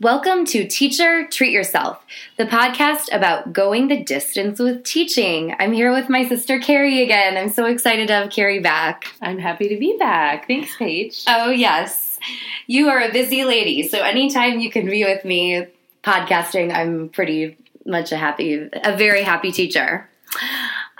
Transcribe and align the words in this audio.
Welcome 0.00 0.44
to 0.46 0.66
Teacher 0.66 1.26
Treat 1.28 1.52
Yourself, 1.52 2.04
the 2.36 2.44
podcast 2.44 3.08
about 3.12 3.52
going 3.54 3.88
the 3.88 4.02
distance 4.02 4.58
with 4.58 4.84
teaching. 4.84 5.54
I'm 5.58 5.72
here 5.72 5.90
with 5.90 6.10
my 6.10 6.28
sister 6.28 6.58
Carrie 6.58 7.02
again. 7.02 7.38
I'm 7.38 7.48
so 7.48 7.64
excited 7.64 8.08
to 8.08 8.14
have 8.14 8.30
Carrie 8.30 8.60
back. 8.60 9.06
I'm 9.22 9.38
happy 9.38 9.68
to 9.68 9.78
be 9.78 9.96
back. 9.98 10.48
Thanks, 10.48 10.76
Paige. 10.76 11.24
Oh, 11.26 11.50
yes. 11.50 12.18
You 12.66 12.88
are 12.90 13.00
a 13.00 13.10
busy 13.10 13.44
lady, 13.44 13.88
so 13.88 14.02
anytime 14.02 14.60
you 14.60 14.70
can 14.70 14.84
be 14.84 15.02
with 15.04 15.24
me 15.24 15.66
podcasting, 16.04 16.74
I'm 16.74 17.08
pretty 17.08 17.56
much 17.86 18.12
a 18.12 18.18
happy, 18.18 18.68
a 18.72 18.96
very 18.96 19.22
happy 19.22 19.50
teacher. 19.50 20.08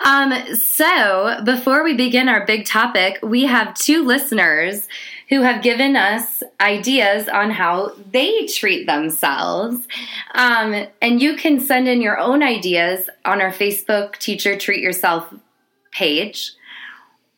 Um, 0.04 0.54
so 0.54 1.40
before 1.44 1.82
we 1.82 1.94
begin 1.94 2.28
our 2.28 2.46
big 2.46 2.64
topic, 2.64 3.18
we 3.22 3.44
have 3.44 3.74
two 3.74 4.04
listeners 4.04 4.88
who 5.29 5.43
have 5.43 5.62
given 5.62 5.96
us 5.96 6.42
ideas 6.61 7.29
on 7.29 7.50
how 7.50 7.92
they 8.12 8.46
treat 8.46 8.86
themselves. 8.86 9.86
Um, 10.34 10.87
and 11.02 11.20
you 11.20 11.37
can 11.37 11.60
send 11.60 11.88
in 11.88 12.00
your 12.00 12.19
own 12.19 12.42
ideas 12.42 13.09
on 13.24 13.41
our 13.41 13.52
Facebook 13.52 14.16
Teacher 14.19 14.56
Treat 14.56 14.83
Yourself 14.83 15.33
page 15.91 16.52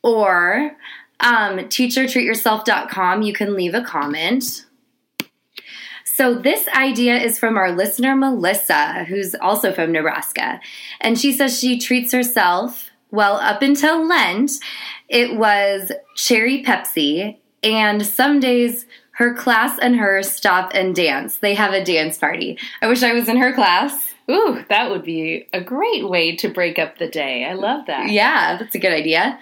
or 0.03 0.77
um, 1.21 1.59
teachertreatyourself.com. 1.59 3.23
You 3.23 3.33
can 3.33 3.55
leave 3.55 3.75
a 3.75 3.83
comment. 3.83 4.67
So, 6.05 6.35
this 6.35 6.67
idea 6.75 7.17
is 7.17 7.39
from 7.39 7.57
our 7.57 7.71
listener, 7.71 8.17
Melissa, 8.17 9.05
who's 9.05 9.37
also 9.37 9.73
from 9.73 9.93
Nebraska. 9.93 10.61
And 11.01 11.17
she 11.17 11.33
says 11.33 11.61
she 11.61 11.79
treats 11.79 12.13
herself, 12.13 12.91
well, 13.13 13.37
up 13.37 13.63
until 13.63 14.05
Lent, 14.05 14.51
it 15.09 15.37
was 15.37 15.93
cherry 16.17 16.65
Pepsi. 16.65 17.37
And 17.63 18.05
some 18.05 18.41
days 18.41 18.87
her 19.13 19.35
class 19.35 19.79
and 19.81 19.97
her 19.97 20.23
stop 20.23 20.71
and 20.75 20.95
dance. 20.95 21.39
They 21.39 21.55
have 21.55 21.73
a 21.73 21.85
dance 21.85 22.17
party. 22.17 22.57
I 22.81 22.87
wish 22.87 23.03
I 23.03 23.13
was 23.13 23.29
in 23.29 23.37
her 23.39 23.53
class. 23.53 24.15
Ooh, 24.31 24.65
that 24.69 24.91
would 24.91 25.03
be 25.03 25.49
a 25.53 25.61
great 25.61 26.09
way 26.09 26.37
to 26.37 26.49
break 26.49 26.79
up 26.79 26.99
the 26.99 27.09
day. 27.09 27.45
I 27.45 27.55
love 27.55 27.87
that. 27.87 28.11
Yeah, 28.11 28.59
that's 28.59 28.75
a 28.75 28.79
good 28.79 28.93
idea. 28.93 29.39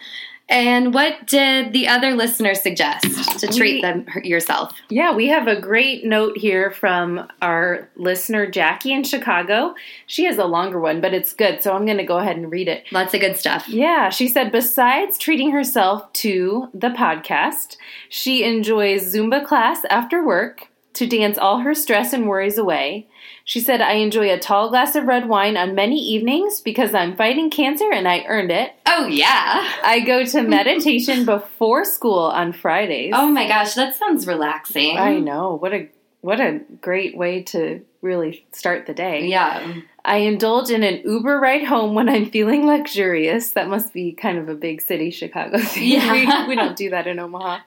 And 0.49 0.95
what 0.95 1.27
did 1.27 1.73
the 1.73 1.89
other 1.89 2.15
listeners 2.15 2.61
suggest 2.61 3.03
to 3.41 3.49
treat 3.49 3.77
we, 3.77 3.83
them 3.83 4.07
yourself? 4.23 4.73
Yeah, 4.89 5.13
we 5.13 5.27
have 5.27 5.49
a 5.49 5.61
great 5.61 6.05
note 6.05 6.39
here 6.39 6.71
from 6.71 7.29
our 7.43 7.89
listener 7.97 8.49
Jackie 8.49 8.93
in 8.93 9.03
Chicago. 9.03 9.75
She 10.07 10.25
has 10.25 10.39
a 10.39 10.45
longer 10.45 10.79
one, 10.79 11.01
but 11.01 11.13
it's 11.13 11.33
good, 11.33 11.63
so 11.63 11.75
I'm 11.75 11.85
going 11.85 11.99
to 11.99 12.05
go 12.05 12.19
ahead 12.19 12.37
and 12.37 12.51
read 12.51 12.69
it. 12.69 12.85
Lots 12.93 13.13
of 13.13 13.21
good 13.21 13.37
stuff. 13.37 13.69
Yeah, 13.69 14.09
she 14.11 14.29
said 14.29 14.53
besides 14.53 15.19
treating 15.19 15.51
herself 15.51 16.13
to 16.15 16.69
the 16.73 16.91
podcast, 16.91 17.77
she 18.09 18.45
enjoys 18.45 19.13
Zumba 19.13 19.45
class 19.45 19.85
after 19.91 20.25
work 20.25 20.69
to 20.93 21.07
dance 21.07 21.37
all 21.37 21.59
her 21.59 21.75
stress 21.75 22.13
and 22.13 22.27
worries 22.27 22.57
away. 22.57 23.09
She 23.49 23.61
said, 23.61 23.81
I 23.81 23.93
enjoy 23.93 24.33
a 24.33 24.41
tall 24.41 24.71
glass 24.71 24.97
of 24.97 25.05
red 25.05 25.29
wine 25.29 25.57
on 25.57 25.77
many 25.77 26.01
evenings 26.01 26.61
because 26.61 26.95
I'm 26.95 27.17
fighting 27.17 27.49
cancer 27.49 27.93
and 27.93 28.09
I 28.09 28.25
earned 28.27 28.51
it. 28.51 28.73
Oh, 28.87 29.07
yeah. 29.07 29.73
I 29.85 30.01
go 30.01 30.25
to 30.25 30.43
meditation 30.43 31.25
before 31.25 31.85
school 31.85 32.19
on 32.19 32.53
Fridays. 32.53 33.13
Oh 33.15 33.29
my 33.29 33.47
gosh, 33.47 33.75
that 33.75 33.95
sounds 33.95 34.27
relaxing. 34.27 34.99
I 34.99 35.21
know. 35.21 35.55
What 35.55 35.73
a 35.73 35.89
what 36.27 36.41
a 36.41 36.59
great 36.81 37.17
way 37.17 37.41
to 37.41 37.81
really 38.03 38.45
start 38.51 38.87
the 38.87 38.93
day. 38.93 39.29
Yeah. 39.29 39.75
I 40.05 40.17
indulge 40.17 40.71
in 40.71 40.83
an 40.83 41.03
Uber 41.05 41.39
ride 41.39 41.63
home 41.63 41.95
when 41.95 42.09
I'm 42.09 42.29
feeling 42.29 42.67
luxurious. 42.67 43.53
That 43.53 43.69
must 43.69 43.93
be 43.93 44.11
kind 44.11 44.37
of 44.37 44.49
a 44.49 44.57
big 44.57 44.83
city 44.83 45.13
Chicago 45.13 45.59
thing. 45.59 45.85
Yeah. 45.85 46.13
we, 46.49 46.49
we 46.49 46.57
don't 46.57 46.77
do 46.77 46.91
that 46.91 47.07
in 47.07 47.21
Omaha. 47.21 47.61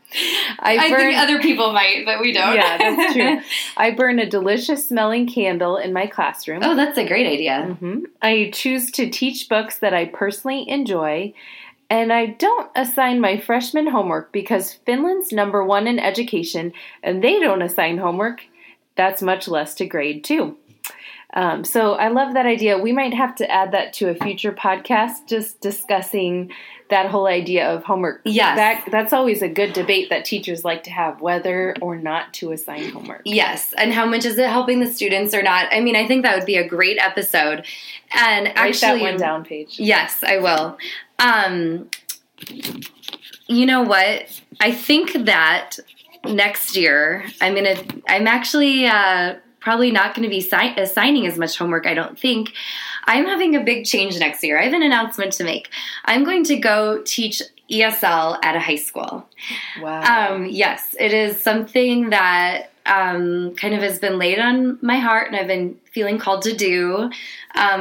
I, 0.59 0.75
I 0.75 0.89
burn, 0.89 0.99
think 0.99 1.17
other 1.17 1.39
people 1.39 1.71
might, 1.71 2.03
but 2.03 2.19
we 2.19 2.33
don't. 2.33 2.53
Yeah, 2.53 2.77
that's 2.77 3.13
true. 3.15 3.39
I 3.77 3.91
burn 3.91 4.19
a 4.19 4.29
delicious 4.29 4.85
smelling 4.85 5.25
candle 5.25 5.77
in 5.77 5.93
my 5.93 6.07
classroom. 6.07 6.59
Oh, 6.61 6.75
that's 6.75 6.97
a 6.97 7.07
great 7.07 7.27
idea. 7.27 7.65
Mm-hmm. 7.65 7.99
I 8.21 8.51
choose 8.53 8.91
to 8.91 9.09
teach 9.09 9.47
books 9.47 9.77
that 9.77 9.93
I 9.93 10.03
personally 10.03 10.69
enjoy. 10.69 11.33
And 11.89 12.11
I 12.11 12.25
don't 12.27 12.69
assign 12.75 13.21
my 13.21 13.39
freshman 13.39 13.87
homework 13.87 14.33
because 14.33 14.73
Finland's 14.85 15.31
number 15.31 15.63
one 15.63 15.87
in 15.87 15.97
education 15.97 16.73
and 17.01 17.23
they 17.23 17.39
don't 17.39 17.61
assign 17.63 17.97
homework. 17.97 18.41
That's 18.99 19.21
much 19.21 19.47
less 19.47 19.75
to 19.75 19.85
grade, 19.85 20.25
too. 20.25 20.57
Um, 21.33 21.63
so 21.63 21.93
I 21.93 22.09
love 22.09 22.33
that 22.33 22.45
idea. 22.45 22.77
We 22.77 22.91
might 22.91 23.13
have 23.13 23.33
to 23.35 23.49
add 23.49 23.71
that 23.71 23.93
to 23.93 24.09
a 24.09 24.13
future 24.13 24.51
podcast, 24.51 25.25
just 25.25 25.61
discussing 25.61 26.51
that 26.89 27.05
whole 27.05 27.25
idea 27.25 27.69
of 27.73 27.85
homework. 27.85 28.19
Yes. 28.25 28.57
That, 28.57 28.91
that's 28.91 29.13
always 29.13 29.41
a 29.41 29.47
good 29.47 29.71
debate 29.71 30.09
that 30.09 30.25
teachers 30.25 30.65
like 30.65 30.83
to 30.83 30.91
have, 30.91 31.21
whether 31.21 31.75
or 31.81 31.95
not 31.95 32.33
to 32.33 32.51
assign 32.51 32.89
homework. 32.89 33.21
Yes. 33.23 33.73
And 33.77 33.93
how 33.93 34.05
much 34.05 34.25
is 34.25 34.37
it 34.37 34.49
helping 34.49 34.81
the 34.81 34.91
students 34.91 35.33
or 35.33 35.43
not? 35.43 35.71
I 35.71 35.79
mean, 35.79 35.95
I 35.95 36.05
think 36.05 36.23
that 36.23 36.35
would 36.35 36.45
be 36.45 36.57
a 36.57 36.67
great 36.67 36.97
episode. 36.99 37.65
And 38.11 38.47
Write 38.47 38.57
actually, 38.57 38.99
that 38.99 39.11
one 39.11 39.17
down, 39.17 39.45
Paige. 39.45 39.79
Yes, 39.79 40.21
I 40.23 40.39
will. 40.39 40.77
Um, 41.19 41.89
you 43.47 43.65
know 43.65 43.83
what? 43.83 44.41
I 44.59 44.73
think 44.73 45.13
that 45.25 45.77
next 46.25 46.75
year 46.75 47.25
I'm 47.41 47.55
gonna. 47.55 47.75
I'm 48.07 48.27
actually. 48.27 48.85
Uh, 48.85 49.35
probably 49.59 49.91
not 49.91 50.15
going 50.15 50.23
to 50.23 50.29
be 50.29 50.39
assigning 50.39 51.27
as 51.27 51.37
much 51.37 51.57
homework, 51.57 51.85
I 51.85 51.93
don't 51.93 52.17
think. 52.17 52.53
I'm 53.05 53.25
having 53.25 53.57
a 53.57 53.59
big 53.61 53.85
change 53.85 54.17
next 54.17 54.41
year. 54.41 54.57
I 54.57 54.63
have 54.63 54.73
an 54.73 54.81
announcement 54.81 55.33
to 55.33 55.43
make. 55.43 55.69
I'm 56.05 56.23
going 56.23 56.45
to 56.45 56.55
go 56.55 57.01
teach 57.03 57.41
ESL 57.69 58.39
at 58.43 58.55
a 58.55 58.59
high 58.59 58.77
school. 58.77 59.27
Wow. 59.81 60.33
Um, 60.33 60.45
yes, 60.45 60.95
it 60.99 61.13
is 61.13 61.41
something 61.41 62.09
that 62.09 62.71
um, 62.85 63.53
kind 63.55 63.73
of 63.73 63.81
has 63.81 63.99
been 63.99 64.17
laid 64.17 64.39
on 64.39 64.79
my 64.81 64.97
heart 64.97 65.27
and 65.27 65.35
I've 65.35 65.47
been 65.47 65.77
feeling 65.91 66.17
called 66.17 66.43
to 66.43 66.55
do. 66.55 66.95
Um, 66.95 67.11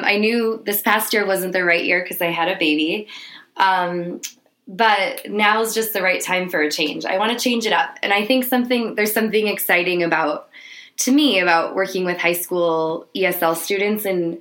I 0.04 0.18
knew 0.18 0.62
this 0.66 0.82
past 0.82 1.12
year 1.12 1.26
wasn't 1.26 1.52
the 1.52 1.64
right 1.64 1.84
year 1.84 2.02
because 2.02 2.20
I 2.20 2.26
had 2.26 2.48
a 2.48 2.58
baby. 2.58 3.08
Um, 3.56 4.20
but 4.68 5.28
now 5.30 5.62
is 5.62 5.74
just 5.74 5.94
the 5.94 6.02
right 6.02 6.20
time 6.20 6.50
for 6.50 6.60
a 6.60 6.70
change. 6.70 7.06
I 7.06 7.16
want 7.16 7.32
to 7.32 7.42
change 7.42 7.64
it 7.64 7.72
up. 7.72 7.98
And 8.02 8.12
I 8.12 8.26
think 8.26 8.44
something 8.44 8.94
there's 8.94 9.12
something 9.12 9.48
exciting 9.48 10.02
about 10.02 10.50
to 10.98 11.12
me 11.12 11.40
about 11.40 11.74
working 11.74 12.04
with 12.04 12.18
high 12.18 12.34
school 12.34 13.06
ESL 13.16 13.56
students 13.56 14.04
and 14.04 14.38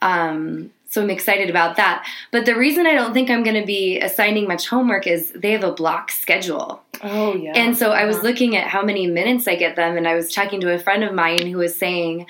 um, 0.00 0.70
so 0.86 1.02
I'm 1.02 1.10
excited 1.10 1.50
about 1.50 1.76
that. 1.76 2.06
But 2.30 2.46
the 2.46 2.54
reason 2.54 2.86
I 2.86 2.94
don't 2.94 3.12
think 3.12 3.28
I'm 3.28 3.42
going 3.42 3.60
to 3.60 3.66
be 3.66 3.98
assigning 3.98 4.46
much 4.46 4.68
homework 4.68 5.08
is 5.08 5.32
they 5.32 5.50
have 5.50 5.64
a 5.64 5.72
block 5.72 6.12
schedule. 6.12 6.82
Oh, 7.02 7.34
yeah. 7.34 7.52
And 7.56 7.76
so 7.76 7.90
I 7.90 8.04
was 8.04 8.22
looking 8.22 8.54
at 8.54 8.68
how 8.68 8.84
many 8.84 9.08
minutes 9.08 9.48
I 9.48 9.56
get 9.56 9.74
them, 9.74 9.96
and 9.96 10.06
I 10.06 10.14
was 10.14 10.32
talking 10.32 10.60
to 10.60 10.72
a 10.72 10.78
friend 10.78 11.02
of 11.02 11.12
mine 11.12 11.48
who 11.48 11.58
was 11.58 11.74
saying 11.74 12.26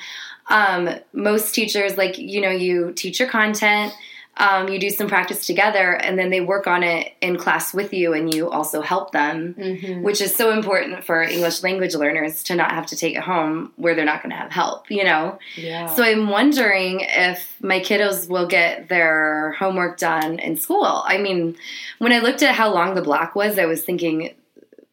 um, 0.48 0.88
most 1.12 1.54
teachers, 1.54 1.98
like, 1.98 2.16
you 2.16 2.40
know, 2.40 2.48
you 2.48 2.92
teach 2.92 3.20
your 3.20 3.28
content 3.28 3.92
um, 4.36 4.68
you 4.68 4.78
do 4.78 4.90
some 4.90 5.08
practice 5.08 5.46
together 5.46 5.92
and 5.92 6.18
then 6.18 6.30
they 6.30 6.40
work 6.40 6.66
on 6.66 6.82
it 6.82 7.12
in 7.20 7.36
class 7.36 7.72
with 7.72 7.92
you 7.92 8.12
and 8.12 8.34
you 8.34 8.50
also 8.50 8.80
help 8.80 9.12
them 9.12 9.54
mm-hmm. 9.54 10.02
which 10.02 10.20
is 10.20 10.34
so 10.34 10.52
important 10.52 11.04
for 11.04 11.22
english 11.22 11.62
language 11.62 11.94
learners 11.94 12.42
to 12.42 12.54
not 12.54 12.72
have 12.72 12.86
to 12.86 12.96
take 12.96 13.14
it 13.14 13.22
home 13.22 13.72
where 13.76 13.94
they're 13.94 14.04
not 14.04 14.22
going 14.22 14.30
to 14.30 14.36
have 14.36 14.50
help 14.50 14.90
you 14.90 15.04
know 15.04 15.38
yeah. 15.56 15.86
so 15.94 16.02
i'm 16.02 16.28
wondering 16.28 17.00
if 17.00 17.56
my 17.60 17.80
kiddos 17.80 18.28
will 18.28 18.46
get 18.46 18.88
their 18.88 19.52
homework 19.52 19.98
done 19.98 20.38
in 20.38 20.56
school 20.56 21.02
i 21.06 21.16
mean 21.18 21.56
when 21.98 22.12
i 22.12 22.18
looked 22.18 22.42
at 22.42 22.54
how 22.54 22.72
long 22.72 22.94
the 22.94 23.02
block 23.02 23.34
was 23.34 23.58
i 23.58 23.66
was 23.66 23.84
thinking 23.84 24.34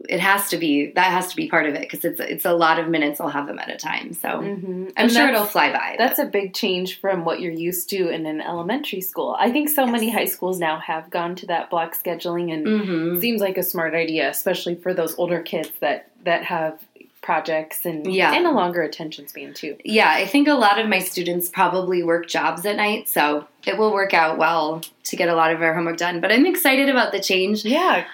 it 0.10 0.20
has 0.20 0.50
to 0.50 0.58
be 0.58 0.92
that 0.92 1.12
has 1.12 1.28
to 1.30 1.36
be 1.36 1.48
part 1.48 1.68
of 1.68 1.76
it 1.76 1.82
because 1.82 2.04
it's 2.06 2.20
it's 2.20 2.46
a 2.46 2.54
lot 2.54 2.80
of 2.80 2.88
minutes 2.88 3.20
I'll 3.20 3.30
have 3.30 3.48
them 3.48 3.60
at 3.60 3.70
a 3.70 3.78
time. 3.78 4.14
So 4.14 4.30
mm-hmm. 4.30 4.88
I'm 4.98 5.10
sure 5.10 5.28
it'll 5.28 5.46
fly 5.46 5.72
by. 5.72 5.96
That's 5.98 6.18
but. 6.18 6.28
a 6.28 6.30
big 6.30 6.54
change 6.54 7.00
from 7.00 7.26
what 7.26 7.40
you're 7.40 7.52
used 7.52 7.90
to 7.92 8.10
in 8.10 8.26
an 8.26 8.42
elementary 8.42 9.02
school. 9.02 9.36
I 9.40 9.52
think 9.52 9.70
so 9.70 9.84
yes. 9.84 9.92
many 9.92 10.10
high 10.10 10.26
schools 10.26 10.60
now 10.60 10.80
have 10.80 11.10
gone 11.10 11.36
to 11.38 11.48
that 11.48 11.70
block 11.70 11.96
scheduling, 11.96 12.54
and 12.54 12.66
mm-hmm. 12.66 13.20
seems 13.20 13.42
like 13.42 13.58
a 13.58 13.64
smart 13.64 13.94
idea, 13.94 14.30
especially 14.30 14.76
for 14.76 14.94
those 14.94 15.18
older 15.18 15.42
kids 15.42 15.72
that 15.80 16.10
that 16.24 16.44
have 16.44 16.80
projects 17.22 17.86
and 17.86 18.12
yeah. 18.12 18.34
and 18.34 18.48
a 18.48 18.52
longer 18.52 18.82
attention 18.82 19.28
span 19.28 19.54
too. 19.54 19.78
Yeah, 19.86 20.10
I 20.10 20.26
think 20.26 20.48
a 20.48 20.56
lot 20.56 20.80
of 20.80 20.90
my 20.90 21.00
students 21.00 21.50
probably 21.50 22.04
work 22.04 22.28
jobs 22.28 22.66
at 22.66 22.76
night, 22.76 23.08
so 23.08 23.48
it 23.66 23.78
will 23.78 23.94
work 23.94 24.14
out 24.14 24.38
well 24.38 24.82
to 25.04 25.16
get 25.16 25.30
a 25.30 25.36
lot 25.36 25.54
of 25.54 25.62
our 25.62 25.74
homework 25.74 25.98
done. 25.98 26.20
But 26.20 26.32
I'm 26.32 26.46
excited 26.46 26.90
about 26.90 27.12
the 27.12 27.20
change. 27.20 27.64
Yeah, 27.64 28.06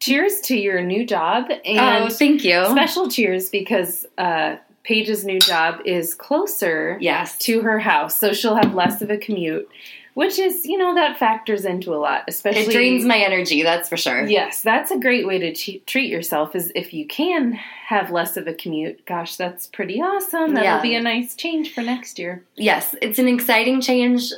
cheers 0.00 0.40
to 0.42 0.56
your 0.56 0.82
new 0.82 1.06
job. 1.06 1.50
And 1.64 2.04
oh, 2.04 2.08
thank 2.08 2.44
you. 2.44 2.64
Special 2.66 3.08
cheers 3.08 3.50
because 3.50 4.06
uh, 4.18 4.56
Paige's 4.84 5.24
new 5.24 5.40
job 5.40 5.80
is 5.84 6.14
closer 6.14 6.98
yes. 7.00 7.36
to 7.38 7.60
her 7.62 7.78
house, 7.78 8.18
so 8.18 8.32
she'll 8.32 8.56
have 8.56 8.74
less 8.74 9.02
of 9.02 9.10
a 9.10 9.16
commute. 9.18 9.68
Which 10.14 10.38
is, 10.38 10.64
you 10.64 10.78
know, 10.78 10.94
that 10.94 11.18
factors 11.18 11.66
into 11.66 11.94
a 11.94 11.96
lot, 11.96 12.24
especially. 12.26 12.62
It 12.62 12.70
drains 12.70 13.04
my 13.04 13.18
energy, 13.18 13.62
that's 13.62 13.86
for 13.86 13.98
sure. 13.98 14.26
Yes, 14.26 14.62
that's 14.62 14.90
a 14.90 14.98
great 14.98 15.26
way 15.26 15.38
to 15.38 15.52
t- 15.52 15.82
treat 15.84 16.10
yourself. 16.10 16.56
Is 16.56 16.72
if 16.74 16.94
you 16.94 17.06
can 17.06 17.52
have 17.52 18.10
less 18.10 18.38
of 18.38 18.46
a 18.46 18.54
commute. 18.54 19.04
Gosh, 19.04 19.36
that's 19.36 19.66
pretty 19.66 20.00
awesome. 20.00 20.54
That'll 20.54 20.64
yeah. 20.64 20.80
be 20.80 20.94
a 20.94 21.02
nice 21.02 21.34
change 21.34 21.74
for 21.74 21.82
next 21.82 22.18
year. 22.18 22.42
Yes, 22.54 22.94
it's 23.02 23.18
an 23.18 23.28
exciting 23.28 23.82
change, 23.82 24.32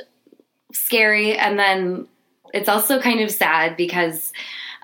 scary, 0.73 1.37
and 1.37 1.57
then 1.57 2.09
it's 2.53 2.67
also 2.67 3.01
kind 3.01 3.21
of 3.21 3.31
sad 3.31 3.77
because 3.77 4.33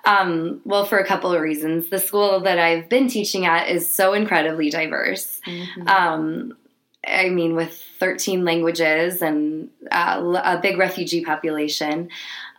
Um, 0.05 0.61
well, 0.65 0.85
for 0.85 0.99
a 0.99 1.05
couple 1.05 1.33
of 1.33 1.41
reasons. 1.41 1.89
The 1.89 1.99
school 1.99 2.39
that 2.41 2.59
I've 2.59 2.89
been 2.89 3.07
teaching 3.07 3.45
at 3.45 3.69
is 3.69 3.91
so 3.91 4.13
incredibly 4.13 4.69
diverse. 4.69 5.41
Mhm. 5.45 5.89
Um, 5.89 6.57
I 7.07 7.29
mean, 7.29 7.55
with 7.55 7.81
13 7.99 8.45
languages 8.45 9.21
and 9.21 9.69
uh, 9.91 10.41
a 10.43 10.59
big 10.59 10.77
refugee 10.77 11.23
population. 11.23 12.09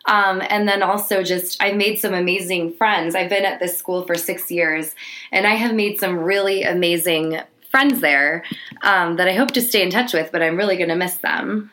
Um, 0.07 0.41
and 0.49 0.69
then 0.69 0.83
also, 0.83 1.23
just 1.23 1.63
I've 1.63 1.77
made 1.77 1.99
some 1.99 2.15
amazing 2.15 2.75
friends. 2.75 3.15
I've 3.15 3.29
been 3.29 3.45
at 3.45 3.59
this 3.59 3.77
school 3.77 4.07
for 4.07 4.15
six 4.15 4.51
years, 4.51 4.95
and 5.33 5.47
I 5.47 5.55
have 5.55 5.75
made 5.75 5.99
some 5.99 6.19
really 6.19 6.63
amazing 6.63 7.41
friends 7.71 8.01
there 8.01 8.45
um, 8.83 9.17
that 9.17 9.29
I 9.29 9.35
hope 9.35 9.51
to 9.53 9.61
stay 9.61 9.83
in 9.83 9.91
touch 9.91 10.13
with, 10.13 10.31
but 10.31 10.43
I'm 10.43 10.57
really 10.57 10.77
going 10.77 10.89
to 10.91 10.97
miss 10.97 11.17
them. 11.17 11.71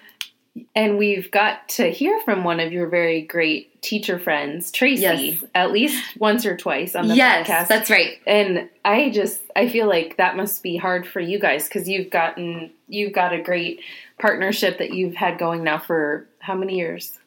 And 0.76 1.00
we've 1.00 1.32
got 1.32 1.68
to 1.70 1.90
hear 1.92 2.20
from 2.22 2.44
one 2.44 2.60
of 2.60 2.72
your 2.72 2.88
very 2.88 3.22
great 3.24 3.82
teacher 3.82 4.20
friends, 4.20 4.72
Tracy, 4.72 5.02
Yes. 5.02 5.44
at 5.56 5.72
least 5.72 6.16
once 6.18 6.46
or 6.46 6.56
twice 6.56 6.96
on 6.96 7.08
the 7.08 7.16
yes, 7.16 7.48
podcast. 7.48 7.68
that's 7.68 7.90
right. 7.90 8.18
and 8.28 8.70
I 8.86 9.10
just 9.10 9.42
I 9.56 9.68
feel 9.68 9.88
like 9.88 10.18
that 10.18 10.38
must 10.38 10.62
be 10.62 10.78
hard 10.78 11.08
for 11.08 11.20
you 11.20 11.40
guys 11.40 11.68
because 11.68 11.90
you've 11.90 12.12
gotten 12.12 12.72
you've 12.88 13.14
got 13.14 13.34
a 13.34 13.42
great 13.42 13.82
partnership 14.20 14.78
that 14.78 14.94
you've 14.94 15.16
had 15.16 15.40
going 15.40 15.64
now 15.64 15.80
for 15.80 16.28
how 16.40 16.54
many 16.54 16.78
years? 16.78 17.18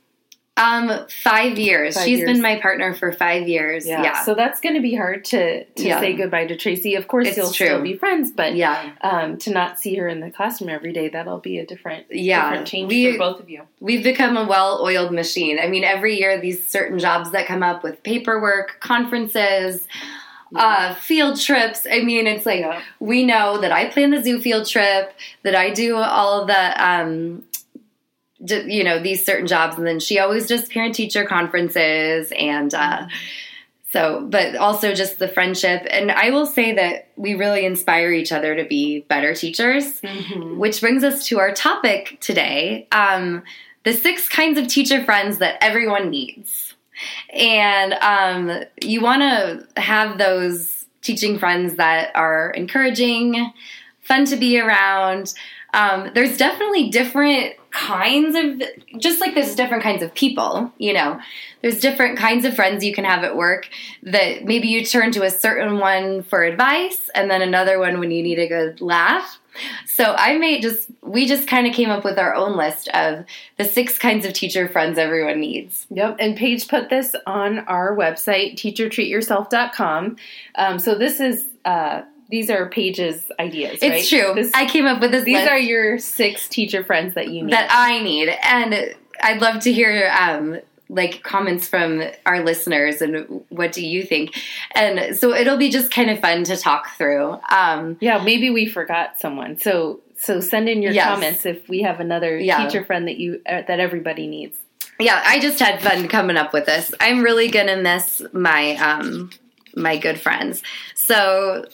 Um, 0.58 1.06
five 1.22 1.58
years. 1.58 1.96
Five 1.96 2.04
She's 2.04 2.18
years. 2.20 2.30
been 2.32 2.40
my 2.40 2.58
partner 2.58 2.94
for 2.94 3.12
five 3.12 3.46
years. 3.46 3.86
Yeah. 3.86 4.22
So 4.24 4.34
that's 4.34 4.58
going 4.58 4.74
to 4.74 4.80
be 4.80 4.94
hard 4.94 5.24
to 5.26 5.64
to 5.64 5.82
Yeah. 5.84 6.00
say 6.00 6.14
goodbye 6.14 6.46
to 6.46 6.56
Tracy. 6.56 6.94
Of 6.94 7.08
course, 7.08 7.28
It's 7.28 7.36
you'll 7.36 7.52
true. 7.52 7.66
still 7.66 7.82
be 7.82 7.94
friends, 7.94 8.30
but 8.30 8.54
yeah. 8.56 8.92
um, 9.02 9.36
to 9.38 9.50
not 9.50 9.78
see 9.78 9.96
her 9.96 10.08
in 10.08 10.20
the 10.20 10.30
classroom 10.30 10.70
every 10.70 10.94
day, 10.94 11.08
that'll 11.10 11.40
be 11.40 11.58
a 11.58 11.66
different 11.66 12.06
Yeah. 12.10 12.48
different 12.48 12.66
change 12.68 12.88
We- 12.88 13.12
for 13.12 13.18
both 13.18 13.40
of 13.40 13.50
you. 13.50 13.62
We've 13.80 14.02
become 14.02 14.38
a 14.38 14.44
well 14.46 14.80
oiled 14.82 15.12
machine. 15.12 15.58
I 15.58 15.66
mean, 15.68 15.84
every 15.84 16.18
year, 16.18 16.40
these 16.40 16.66
certain 16.66 16.98
jobs 16.98 17.32
that 17.32 17.46
come 17.46 17.62
up 17.62 17.82
with 17.82 18.02
paperwork, 18.02 18.80
conferences, 18.80 19.86
uh, 20.54 20.94
field 20.94 21.38
trips. 21.38 21.86
I 21.90 22.00
mean, 22.00 22.26
it's 22.26 22.46
like 22.46 22.60
Yeah. 22.60 22.80
we 22.98 23.24
know 23.24 23.58
that 23.58 23.72
I 23.72 23.86
plan 23.86 24.10
the 24.10 24.22
zoo 24.22 24.40
field 24.40 24.66
trip, 24.66 25.12
that 25.42 25.54
I 25.54 25.68
do 25.70 25.96
all 25.96 26.40
of 26.40 26.46
the, 26.46 26.82
um, 26.82 27.42
you 28.50 28.84
know, 28.84 29.02
these 29.02 29.24
certain 29.24 29.46
jobs, 29.46 29.78
and 29.78 29.86
then 29.86 30.00
she 30.00 30.18
always 30.18 30.46
does 30.46 30.68
parent 30.68 30.94
teacher 30.94 31.24
conferences 31.24 32.32
and. 32.38 32.72
Uh, 32.74 33.06
so, 33.92 34.26
but 34.28 34.56
also 34.56 34.92
just 34.94 35.18
the 35.20 35.28
friendship. 35.28 35.86
And 35.88 36.10
I 36.10 36.30
will 36.30 36.44
say 36.44 36.74
that 36.74 37.08
we 37.16 37.34
really 37.34 37.64
inspire 37.64 38.10
each 38.12 38.30
other 38.32 38.54
to 38.56 38.64
be 38.64 39.00
better 39.08 39.32
teachers 39.32 40.00
Mhm. 40.02 40.56
which 40.56 40.80
brings 40.80 41.02
us 41.04 41.24
to 41.28 41.38
our 41.38 41.52
topic 41.52 42.18
today 42.20 42.88
um, 42.92 43.42
the 43.84 43.92
six 43.94 44.28
kinds 44.28 44.58
of 44.58 44.66
teacher 44.66 45.02
friends 45.04 45.38
that 45.38 45.56
everyone 45.62 46.10
needs. 46.10 46.74
And 47.32 47.94
um, 47.94 48.64
you 48.82 49.00
want 49.00 49.22
to 49.22 49.80
have 49.80 50.18
those 50.18 50.84
teaching 51.00 51.38
friends 51.38 51.76
that 51.76 52.10
are 52.16 52.50
encouraging, 52.50 53.52
fun 54.02 54.24
to 54.26 54.36
be 54.36 54.58
around. 54.58 55.32
Um, 55.72 56.10
there's 56.12 56.36
definitely 56.36 56.90
different 56.90 57.54
kinds 57.76 58.34
of, 58.34 59.00
just 59.00 59.20
like 59.20 59.34
there's 59.34 59.54
different 59.54 59.82
kinds 59.82 60.02
of 60.02 60.14
people, 60.14 60.72
you 60.78 60.94
know, 60.94 61.20
there's 61.60 61.78
different 61.78 62.18
kinds 62.18 62.46
of 62.46 62.54
friends 62.54 62.82
you 62.82 62.94
can 62.94 63.04
have 63.04 63.22
at 63.22 63.36
work 63.36 63.68
that 64.02 64.44
maybe 64.44 64.68
you 64.68 64.84
turn 64.84 65.12
to 65.12 65.22
a 65.22 65.30
certain 65.30 65.78
one 65.78 66.22
for 66.22 66.42
advice 66.42 67.10
and 67.14 67.30
then 67.30 67.42
another 67.42 67.78
one 67.78 68.00
when 68.00 68.10
you 68.10 68.22
need 68.22 68.38
a 68.38 68.48
good 68.48 68.80
laugh. 68.80 69.38
So 69.84 70.14
I 70.16 70.38
may 70.38 70.60
just, 70.60 70.88
we 71.02 71.26
just 71.26 71.46
kind 71.46 71.66
of 71.66 71.74
came 71.74 71.90
up 71.90 72.02
with 72.02 72.18
our 72.18 72.34
own 72.34 72.56
list 72.56 72.88
of 72.88 73.26
the 73.58 73.64
six 73.64 73.98
kinds 73.98 74.24
of 74.24 74.32
teacher 74.32 74.68
friends 74.68 74.96
everyone 74.96 75.40
needs. 75.40 75.86
Yep, 75.90 76.16
and 76.18 76.36
Paige 76.36 76.68
put 76.68 76.88
this 76.88 77.14
on 77.26 77.60
our 77.60 77.94
website, 77.94 78.54
teachertreatyourself.com. 78.54 80.16
Um, 80.54 80.78
so 80.78 80.94
this 80.94 81.20
is 81.20 81.44
uh, 81.66 82.02
these 82.28 82.50
are 82.50 82.68
Paige's 82.68 83.24
ideas. 83.38 83.80
right? 83.82 83.92
It's 83.92 84.08
true. 84.08 84.32
This- 84.34 84.50
I 84.54 84.66
came 84.66 84.86
up 84.86 85.00
with 85.00 85.12
this 85.12 85.24
these 85.24 85.46
are 85.46 85.58
your 85.58 85.98
six 85.98 86.48
teacher 86.48 86.82
friends 86.84 87.14
that 87.14 87.28
you 87.28 87.42
need. 87.44 87.52
that 87.52 87.68
I 87.70 88.02
need. 88.02 88.28
And 88.42 88.94
I'd 89.22 89.40
love 89.40 89.62
to 89.62 89.72
hear, 89.72 90.10
um, 90.18 90.58
like 90.88 91.22
comments 91.24 91.66
from 91.66 92.00
our 92.26 92.44
listeners 92.44 93.02
and 93.02 93.42
what 93.48 93.72
do 93.72 93.84
you 93.84 94.04
think 94.04 94.36
and 94.72 95.16
so 95.16 95.34
it'll 95.34 95.56
be 95.56 95.68
just 95.68 95.90
kind 95.90 96.10
of 96.10 96.20
fun 96.20 96.44
to 96.44 96.56
talk 96.56 96.90
through 96.96 97.36
um 97.50 97.96
yeah, 98.00 98.22
maybe 98.22 98.50
we 98.50 98.66
forgot 98.66 99.18
someone. 99.18 99.58
So 99.58 99.98
so 100.16 100.38
send 100.40 100.68
in 100.68 100.82
your 100.82 100.92
Yes. 100.92 101.08
comments 101.08 101.44
if 101.44 101.68
we 101.68 101.82
have 101.82 101.98
another 101.98 102.38
Yeah. 102.38 102.64
teacher 102.64 102.84
friend 102.84 103.08
that 103.08 103.16
you 103.18 103.40
uh, 103.48 103.62
that 103.66 103.80
everybody 103.80 104.28
needs. 104.28 104.58
yeah 105.00 105.20
i 105.26 105.40
just 105.40 105.58
had 105.58 105.82
fun 105.82 106.06
coming 106.06 106.36
up 106.36 106.52
with 106.52 106.66
this 106.66 106.94
i'm 107.00 107.20
really 107.20 107.48
gonna 107.48 107.76
miss 107.82 108.22
my 108.32 108.76
um 108.76 109.30
my 109.74 109.96
good 109.96 110.20
friends 110.20 110.62
so 110.94 111.64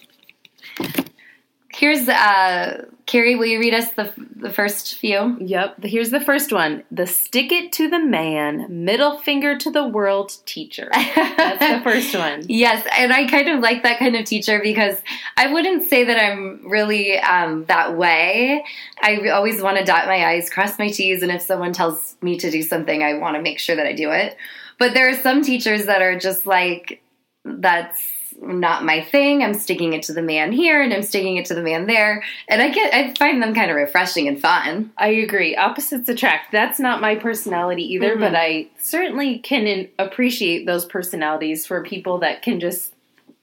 here's 1.74 2.08
uh 2.08 2.84
carrie 3.06 3.34
will 3.34 3.46
you 3.46 3.58
read 3.58 3.74
us 3.74 3.92
the 3.92 4.12
the 4.36 4.50
first 4.50 4.96
few 4.96 5.36
Yep. 5.40 5.84
Here's 5.84 6.10
the 6.10 6.20
first 6.20 6.52
one: 6.52 6.82
the 6.90 7.06
stick 7.06 7.52
it 7.52 7.72
to 7.72 7.88
the 7.88 7.98
man, 7.98 8.66
middle 8.84 9.18
finger 9.18 9.56
to 9.58 9.70
the 9.70 9.86
world 9.86 10.32
teacher. 10.46 10.88
That's 10.92 11.58
the 11.58 11.80
first 11.82 12.14
one. 12.14 12.44
Yes, 12.48 12.86
and 12.96 13.12
I 13.12 13.26
kind 13.28 13.48
of 13.48 13.60
like 13.60 13.82
that 13.82 13.98
kind 13.98 14.16
of 14.16 14.24
teacher 14.24 14.60
because 14.62 14.96
I 15.36 15.52
wouldn't 15.52 15.88
say 15.88 16.04
that 16.04 16.18
I'm 16.18 16.68
really 16.68 17.18
um, 17.18 17.64
that 17.66 17.96
way. 17.96 18.64
I 19.00 19.28
always 19.28 19.62
want 19.62 19.78
to 19.78 19.84
dot 19.84 20.06
my 20.06 20.24
I's, 20.24 20.50
cross 20.50 20.78
my 20.78 20.88
T's, 20.88 21.22
and 21.22 21.30
if 21.30 21.42
someone 21.42 21.72
tells 21.72 22.16
me 22.22 22.38
to 22.38 22.50
do 22.50 22.62
something, 22.62 23.02
I 23.02 23.14
want 23.14 23.36
to 23.36 23.42
make 23.42 23.58
sure 23.58 23.76
that 23.76 23.86
I 23.86 23.92
do 23.92 24.10
it. 24.10 24.36
But 24.78 24.94
there 24.94 25.08
are 25.08 25.20
some 25.22 25.42
teachers 25.42 25.86
that 25.86 26.02
are 26.02 26.18
just 26.18 26.46
like, 26.46 27.02
that's 27.44 28.00
not 28.40 28.84
my 28.84 29.02
thing. 29.02 29.42
I'm 29.42 29.54
sticking 29.54 29.92
it 29.92 30.02
to 30.04 30.12
the 30.12 30.22
man 30.22 30.52
here 30.52 30.80
and 30.82 30.92
I'm 30.92 31.02
sticking 31.02 31.36
it 31.36 31.46
to 31.46 31.54
the 31.54 31.62
man 31.62 31.86
there. 31.86 32.22
And 32.48 32.62
I 32.62 32.70
get, 32.70 32.94
I 32.94 33.12
find 33.18 33.42
them 33.42 33.54
kind 33.54 33.70
of 33.70 33.76
refreshing 33.76 34.28
and 34.28 34.40
fun. 34.40 34.92
I 34.96 35.08
agree. 35.08 35.56
Opposites 35.56 36.08
attract. 36.08 36.52
That's 36.52 36.78
not 36.80 37.00
my 37.00 37.14
personality 37.16 37.84
either, 37.94 38.16
Mhm. 38.16 38.20
but 38.20 38.34
I 38.34 38.68
certainly 38.78 39.38
can 39.38 39.88
appreciate 39.98 40.66
those 40.66 40.84
personalities 40.84 41.66
for 41.66 41.82
people 41.82 42.18
that 42.18 42.42
can 42.42 42.60
just 42.60 42.94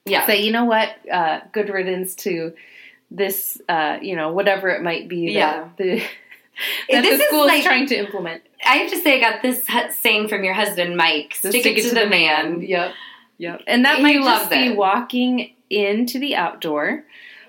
Yeah. 0.06 0.26
say, 0.26 0.42
you 0.42 0.50
know 0.52 0.64
what, 0.64 0.94
uh, 1.12 1.40
good 1.52 1.68
riddance 1.68 2.14
to 2.16 2.52
this, 3.10 3.60
uh, 3.68 3.98
you 4.00 4.16
know, 4.16 4.32
whatever 4.32 4.68
it 4.70 4.82
might 4.82 5.08
be 5.08 5.26
that 5.26 5.32
Yeah. 5.32 5.64
the, 5.76 5.96
that 6.90 7.02
This 7.02 7.18
the 7.18 7.22
is 7.24 7.28
school 7.28 7.46
like- 7.46 7.58
is 7.60 7.64
trying 7.64 7.86
to 7.86 7.96
implement. 7.96 8.42
I 8.64 8.76
have 8.76 8.90
to 8.90 8.98
say, 8.98 9.16
I 9.16 9.30
got 9.30 9.42
this 9.42 9.62
saying 10.00 10.28
from 10.28 10.44
your 10.44 10.52
husband, 10.54 10.96
Mike 10.96 11.34
stick, 11.34 11.64
it, 11.64 11.82
to, 11.88 11.94
the, 11.94 12.06
man. 12.06 12.60
Yep. 12.62 12.92
Yep. 13.40 13.62
And 13.66 13.84
that 13.86 13.96
He 13.96 14.02
might 14.02 14.22
just 14.22 14.50
be 14.50 14.72
walking 14.72 15.52
into 15.70 16.18
the 16.18 16.36
outdoor, 16.36 17.04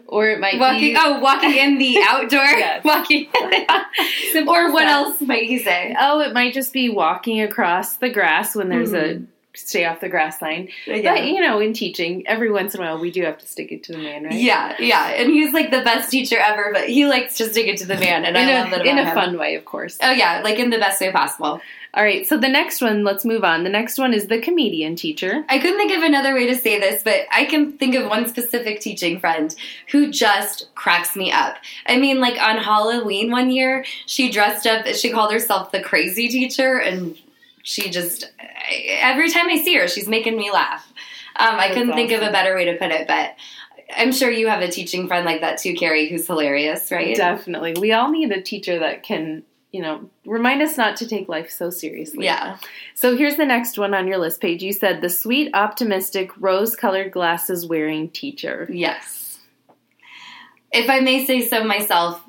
or 0.07 0.29
it 0.29 0.39
might 0.39 0.57
Walking, 0.57 0.93
be 0.93 0.97
oh, 0.97 1.19
walking 1.19 1.53
in 1.53 1.77
the 1.77 1.97
outdoor. 2.07 2.39
Yes. 2.45 2.83
Walking. 2.85 3.27
Or 4.48 4.71
what 4.71 4.86
else 4.88 5.19
might 5.21 5.43
he 5.43 5.60
say? 5.60 5.93
Oh, 6.00 6.21
it 6.21 6.33
might 6.33 6.53
just 6.53 6.71
be 6.71 6.89
walking 6.89 7.41
across 7.41 7.98
the 7.98 8.10
grass 8.10 8.55
when 8.55 8.69
there's 8.69 8.91
Mhm. 8.93 9.21
a 9.21 9.21
stay 9.53 9.86
off 9.86 10.00
the 10.00 10.10
grass 10.10 10.41
line. 10.41 10.70
Yeah. 10.86 11.13
But 11.15 11.25
you 11.25 11.41
know, 11.41 11.60
in 11.60 11.74
teaching, 11.74 12.25
every 12.27 12.51
once 12.51 12.74
in 12.74 12.81
a 12.81 12.84
while 12.84 13.00
we 13.00 13.12
do 13.12 13.24
have 13.24 13.38
to 13.39 13.46
stick 13.46 13.72
it 13.72 13.84
to 13.84 13.93
the 13.93 13.98
man, 13.98 14.24
right? 14.24 14.34
yeah, 14.34 14.75
yeah, 14.79 15.08
and 15.10 15.29
he's 15.29 15.53
like 15.53 15.72
the 15.72 15.81
best 15.81 16.10
teacher 16.10 16.38
ever, 16.38 16.72
but 16.74 16.88
he 16.88 17.05
likes 17.05 17.38
to 17.38 17.50
stick 17.50 17.67
it 17.67 17.77
to 17.79 17.86
the 17.86 17.96
man, 18.00 18.25
and 18.25 18.38
in 18.38 18.48
I 18.48 18.51
a, 18.51 18.62
love 18.62 18.72
that 18.72 18.86
in 18.86 18.98
a 18.98 19.05
him. 19.05 19.15
fun 19.15 19.38
way, 19.38 19.55
of 19.55 19.65
course. 19.65 19.98
Oh 20.01 20.12
yeah, 20.12 20.41
like 20.43 20.60
in 20.60 20.70
the 20.70 20.77
best 20.77 21.01
way 21.01 21.12
possible. 21.12 21.62
All 21.93 22.03
right, 22.03 22.25
so 22.25 22.38
the 22.38 22.48
next 22.48 22.79
one, 22.81 23.03
let's 23.03 23.25
move 23.25 23.43
on. 23.43 23.65
The 23.65 23.70
next 23.70 23.98
one 23.98 24.13
is 24.13 24.27
the 24.27 24.39
comedian 24.39 24.96
teacher. 24.96 25.43
I 25.50 25.60
couldn't 25.60 25.75
think 25.75 25.91
of 25.91 26.03
another 26.03 26.34
way 26.34 26.48
to 26.48 26.55
say 26.55 26.79
this, 26.79 27.03
but 27.03 27.25
I 27.34 27.43
can 27.43 27.74
think 27.74 27.96
of 27.96 28.08
one 28.08 28.29
specific 28.29 28.79
teaching 28.79 29.20
friend 29.20 29.53
who 29.91 30.10
just 30.10 30.74
cracks 30.74 31.17
me 31.17 31.34
up. 31.34 31.58
I 31.88 31.98
mean, 31.98 32.22
like 32.22 32.41
on 32.41 32.60
Halloween 32.60 33.29
one 33.29 33.51
year, 33.51 33.84
she 34.05 34.31
dressed 34.31 34.65
up, 34.65 34.86
she 34.88 35.12
called 35.12 35.34
herself 35.34 35.74
the 35.74 35.81
crazy 35.81 36.29
teacher, 36.29 36.77
and 36.77 37.17
she 37.63 37.89
just, 37.89 38.32
every 38.88 39.30
time 39.30 39.50
I 39.50 39.58
see 39.58 39.75
her, 39.75 39.88
she's 39.88 40.08
making 40.08 40.38
me 40.38 40.51
laugh. 40.51 40.91
Um, 41.36 41.56
I 41.56 41.70
couldn't 41.74 41.94
think 41.94 42.12
of 42.12 42.22
a 42.22 42.32
better 42.32 42.56
way 42.56 42.65
to 42.65 42.77
put 42.77 42.91
it, 42.91 43.08
but 43.08 43.36
I'm 43.96 44.12
sure 44.12 44.30
you 44.30 44.48
have 44.48 44.62
a 44.62 44.70
teaching 44.70 45.08
friend 45.08 45.25
like 45.25 45.41
that 45.41 45.60
too, 45.60 45.74
Carrie, 45.74 46.10
who's 46.10 46.27
hilarious, 46.27 46.91
right? 46.91 47.15
Definitely. 47.15 47.75
We 47.80 47.91
all 47.94 48.10
need 48.12 48.32
a 48.32 48.41
teacher 48.41 48.80
that 48.80 49.03
can, 49.03 49.44
you 49.72 49.82
know, 49.82 50.10
remind 50.25 50.62
us 50.62 50.77
not 50.77 50.98
to 50.98 51.08
take 51.08 51.30
life 51.30 51.50
so 51.50 51.70
seriously. 51.70 52.25
Yeah. 52.25 52.58
So 52.96 53.15
here's 53.15 53.38
the 53.38 53.46
next 53.46 53.77
one 53.77 53.94
on 53.94 54.08
your 54.08 54.18
list 54.18 54.41
Paige. 54.41 54.63
You 54.63 54.74
said 54.74 55.01
the 55.01 55.10
sweet, 55.10 55.51
optimistic, 55.53 56.32
rose 56.39 56.75
colored 56.75 57.12
glasses 57.12 57.65
wearing 57.65 58.10
teacher. 58.10 58.68
Yes. 58.70 59.39
If 60.72 60.89
I 60.89 61.00
may 61.00 61.25
say 61.25 61.41
so 61.41 61.63
myself, 61.63 62.22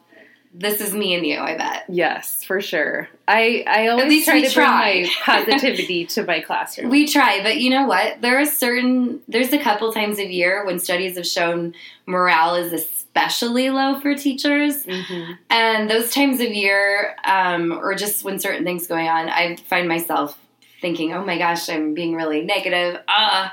this 0.55 0.81
is 0.81 0.93
me 0.93 1.15
and 1.15 1.27
you, 1.27 1.39
I 1.39 1.57
bet. 1.57 1.85
Yes, 1.89 2.45
for 2.45 2.61
sure. 2.61 3.09
I, 3.27 3.65
I 3.67 3.89
always 3.89 4.25
try 4.25 4.43
to 4.43 4.51
try. 4.51 4.93
bring 4.93 5.03
my 5.05 5.11
positivity 5.25 6.05
to 6.07 6.25
my 6.25 6.41
classroom. 6.41 6.91
We 6.91 7.07
try, 7.07 7.43
but 7.43 7.57
you 7.59 7.71
know 7.71 7.87
what? 7.87 8.21
There 8.21 8.39
are 8.39 8.45
certain, 8.45 9.21
there's 9.29 9.53
a 9.53 9.59
couple 9.59 9.93
times 9.93 10.19
of 10.19 10.31
year 10.31 10.65
when 10.67 10.79
studies 10.79 11.17
have 11.17 11.27
shown 11.27 11.75
morale 12.07 12.55
is 12.57 12.73
especially 12.73 13.71
low 13.71 13.99
for 14.01 14.15
teachers. 14.15 14.85
Mhm. 14.85 15.39
And 15.49 15.91
those 15.91 16.13
times 16.13 16.41
of 16.41 16.49
year, 16.49 17.17
um, 17.25 17.73
or 17.73 17.95
just 17.95 18.23
when 18.25 18.39
certain 18.39 18.65
things 18.65 18.87
going 18.87 19.09
on, 19.09 19.29
I 19.31 19.57
find 19.57 19.89
myself 19.89 20.39
thinking, 20.81 21.15
oh 21.15 21.25
my 21.25 21.39
gosh, 21.39 21.69
I'm 21.71 21.95
being 21.95 22.15
really 22.15 22.43
negative. 22.43 23.01
Uh, 23.09 23.49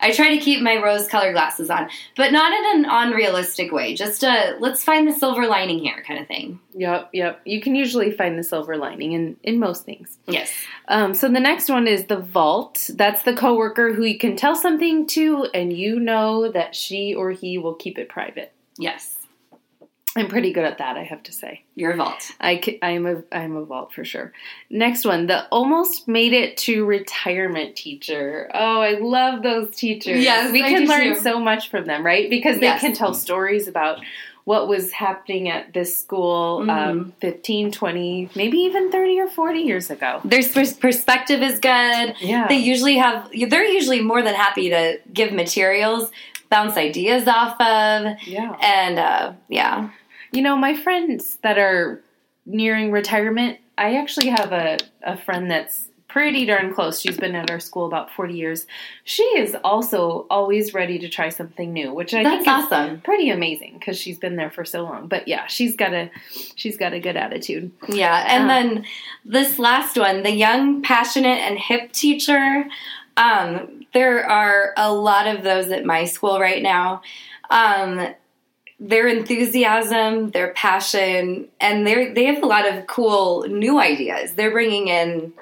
I 0.00 0.12
try 0.12 0.30
to 0.30 0.38
keep 0.38 0.62
my 0.62 0.76
rose 0.76 1.08
colored 1.08 1.32
glasses 1.32 1.70
on, 1.70 1.88
but 2.16 2.32
not 2.32 2.52
in 2.52 2.84
an 2.84 2.90
unrealistic 2.90 3.72
way. 3.72 3.94
Just 3.94 4.22
a 4.22 4.56
let's 4.60 4.84
find 4.84 5.08
the 5.08 5.12
silver 5.12 5.46
lining 5.46 5.80
here 5.80 6.02
kind 6.06 6.20
of 6.20 6.28
thing. 6.28 6.60
Yep, 6.74 7.10
yep. 7.12 7.40
You 7.44 7.60
can 7.60 7.74
usually 7.74 8.12
find 8.12 8.38
the 8.38 8.44
silver 8.44 8.76
lining 8.76 9.12
in, 9.12 9.36
in 9.42 9.58
most 9.58 9.84
things. 9.84 10.18
Yes. 10.26 10.52
Um, 10.86 11.14
so 11.14 11.28
the 11.28 11.40
next 11.40 11.68
one 11.68 11.88
is 11.88 12.04
the 12.04 12.18
vault. 12.18 12.88
That's 12.94 13.22
the 13.22 13.34
coworker 13.34 13.92
who 13.92 14.04
you 14.04 14.18
can 14.18 14.36
tell 14.36 14.54
something 14.54 15.06
to, 15.08 15.46
and 15.52 15.72
you 15.72 15.98
know 15.98 16.50
that 16.52 16.76
she 16.76 17.14
or 17.14 17.32
he 17.32 17.58
will 17.58 17.74
keep 17.74 17.98
it 17.98 18.08
private. 18.08 18.52
Yes. 18.78 19.17
I'm 20.16 20.26
pretty 20.28 20.52
good 20.52 20.64
at 20.64 20.78
that, 20.78 20.96
I 20.96 21.04
have 21.04 21.22
to 21.24 21.32
say. 21.32 21.62
You're 21.76 21.92
a 21.92 21.96
vault. 21.96 22.30
I 22.40 22.60
I 22.82 22.90
am 22.92 23.06
a 23.06 23.22
I'm 23.30 23.56
a 23.56 23.64
vault 23.64 23.92
for 23.92 24.04
sure. 24.04 24.32
Next 24.70 25.04
one, 25.04 25.26
the 25.26 25.46
almost 25.48 26.08
made 26.08 26.32
it 26.32 26.56
to 26.58 26.84
retirement 26.84 27.76
teacher. 27.76 28.50
Oh, 28.52 28.80
I 28.80 28.92
love 28.98 29.42
those 29.42 29.76
teachers. 29.76 30.22
Yes, 30.24 30.50
we 30.50 30.62
I 30.64 30.70
can 30.70 30.86
learn 30.88 31.14
too. 31.14 31.20
so 31.20 31.38
much 31.38 31.70
from 31.70 31.86
them, 31.86 32.04
right? 32.04 32.28
Because 32.28 32.56
they 32.58 32.66
Yes. 32.66 32.80
can 32.80 32.94
tell 32.94 33.14
stories 33.14 33.68
about 33.68 33.98
what 34.44 34.66
was 34.66 34.92
happening 34.92 35.50
at 35.50 35.74
this 35.74 36.00
school 36.00 36.60
Mm-hmm. 36.60 36.70
um, 36.70 37.12
15, 37.20 37.70
20, 37.70 38.30
maybe 38.34 38.56
even 38.58 38.90
30 38.90 39.20
or 39.20 39.28
40 39.28 39.60
years 39.60 39.90
ago. 39.90 40.20
Their 40.24 40.42
perspective 40.80 41.42
is 41.42 41.58
good. 41.60 42.14
Yeah. 42.20 42.48
They 42.48 42.56
usually 42.56 42.96
have. 42.96 43.30
They're 43.50 43.66
usually 43.66 44.00
more 44.00 44.22
than 44.22 44.34
happy 44.34 44.70
to 44.70 44.98
give 45.12 45.32
materials, 45.32 46.10
bounce 46.50 46.76
ideas 46.76 47.26
off 47.28 47.60
of, 47.60 48.16
Yeah. 48.26 48.56
and 48.62 48.98
uh, 48.98 49.32
yeah. 49.48 49.90
You 50.32 50.42
know, 50.42 50.56
my 50.56 50.74
friends 50.76 51.38
that 51.42 51.58
are 51.58 52.02
nearing 52.46 52.92
retirement, 52.92 53.58
I 53.76 53.94
actually 53.96 54.28
have 54.28 54.52
a, 54.52 54.78
a 55.02 55.16
friend 55.16 55.50
that's 55.50 55.88
pretty 56.08 56.46
darn 56.46 56.72
close. 56.72 57.00
She's 57.00 57.18
been 57.18 57.34
at 57.34 57.50
our 57.50 57.60
school 57.60 57.84
about 57.86 58.10
40 58.10 58.32
years. 58.34 58.66
She 59.04 59.22
is 59.22 59.54
also 59.62 60.26
always 60.30 60.72
ready 60.72 60.98
to 61.00 61.08
try 61.08 61.28
something 61.28 61.70
new, 61.72 61.92
which 61.92 62.14
I 62.14 62.22
That's 62.22 62.44
think 62.44 62.58
is 62.58 62.64
awesome. 62.72 63.00
pretty 63.02 63.28
amazing 63.30 63.74
because 63.78 63.98
she's 63.98 64.18
been 64.18 64.36
there 64.36 64.50
for 64.50 64.64
so 64.64 64.84
long. 64.84 65.06
But 65.06 65.28
yeah, 65.28 65.46
she's 65.46 65.76
got 65.76 65.92
a 65.92 66.10
she's 66.56 66.78
got 66.78 66.94
a 66.94 66.98
good 67.00 67.16
attitude. 67.16 67.70
Yeah, 67.88 68.24
and 68.26 68.44
Uh, 68.44 68.48
then 68.48 68.84
this 69.26 69.58
last 69.58 69.98
one, 69.98 70.22
the 70.22 70.32
young, 70.32 70.80
passionate, 70.82 71.38
and 71.40 71.58
hip 71.58 71.92
teacher. 71.92 72.64
Um, 73.18 73.77
there 73.94 74.24
are 74.28 74.72
a 74.76 74.92
lot 74.92 75.26
of 75.26 75.42
those 75.42 75.70
at 75.70 75.84
my 75.84 76.04
school 76.04 76.40
right 76.40 76.62
now. 76.62 77.02
Um, 77.50 78.14
their 78.80 79.08
enthusiasm, 79.08 80.30
their 80.30 80.52
passion, 80.52 81.48
and 81.60 81.86
they 81.86 82.12
they 82.12 82.26
have 82.26 82.42
a 82.42 82.46
lot 82.46 82.68
of 82.68 82.86
cool 82.86 83.46
new 83.48 83.80
ideas. 83.80 84.32
They're 84.32 84.52
bringing 84.52 84.88
in, 84.88 85.32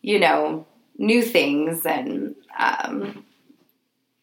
you 0.00 0.18
know, 0.18 0.66
new 0.98 1.22
things, 1.22 1.86
and 1.86 2.34
um, 2.58 3.24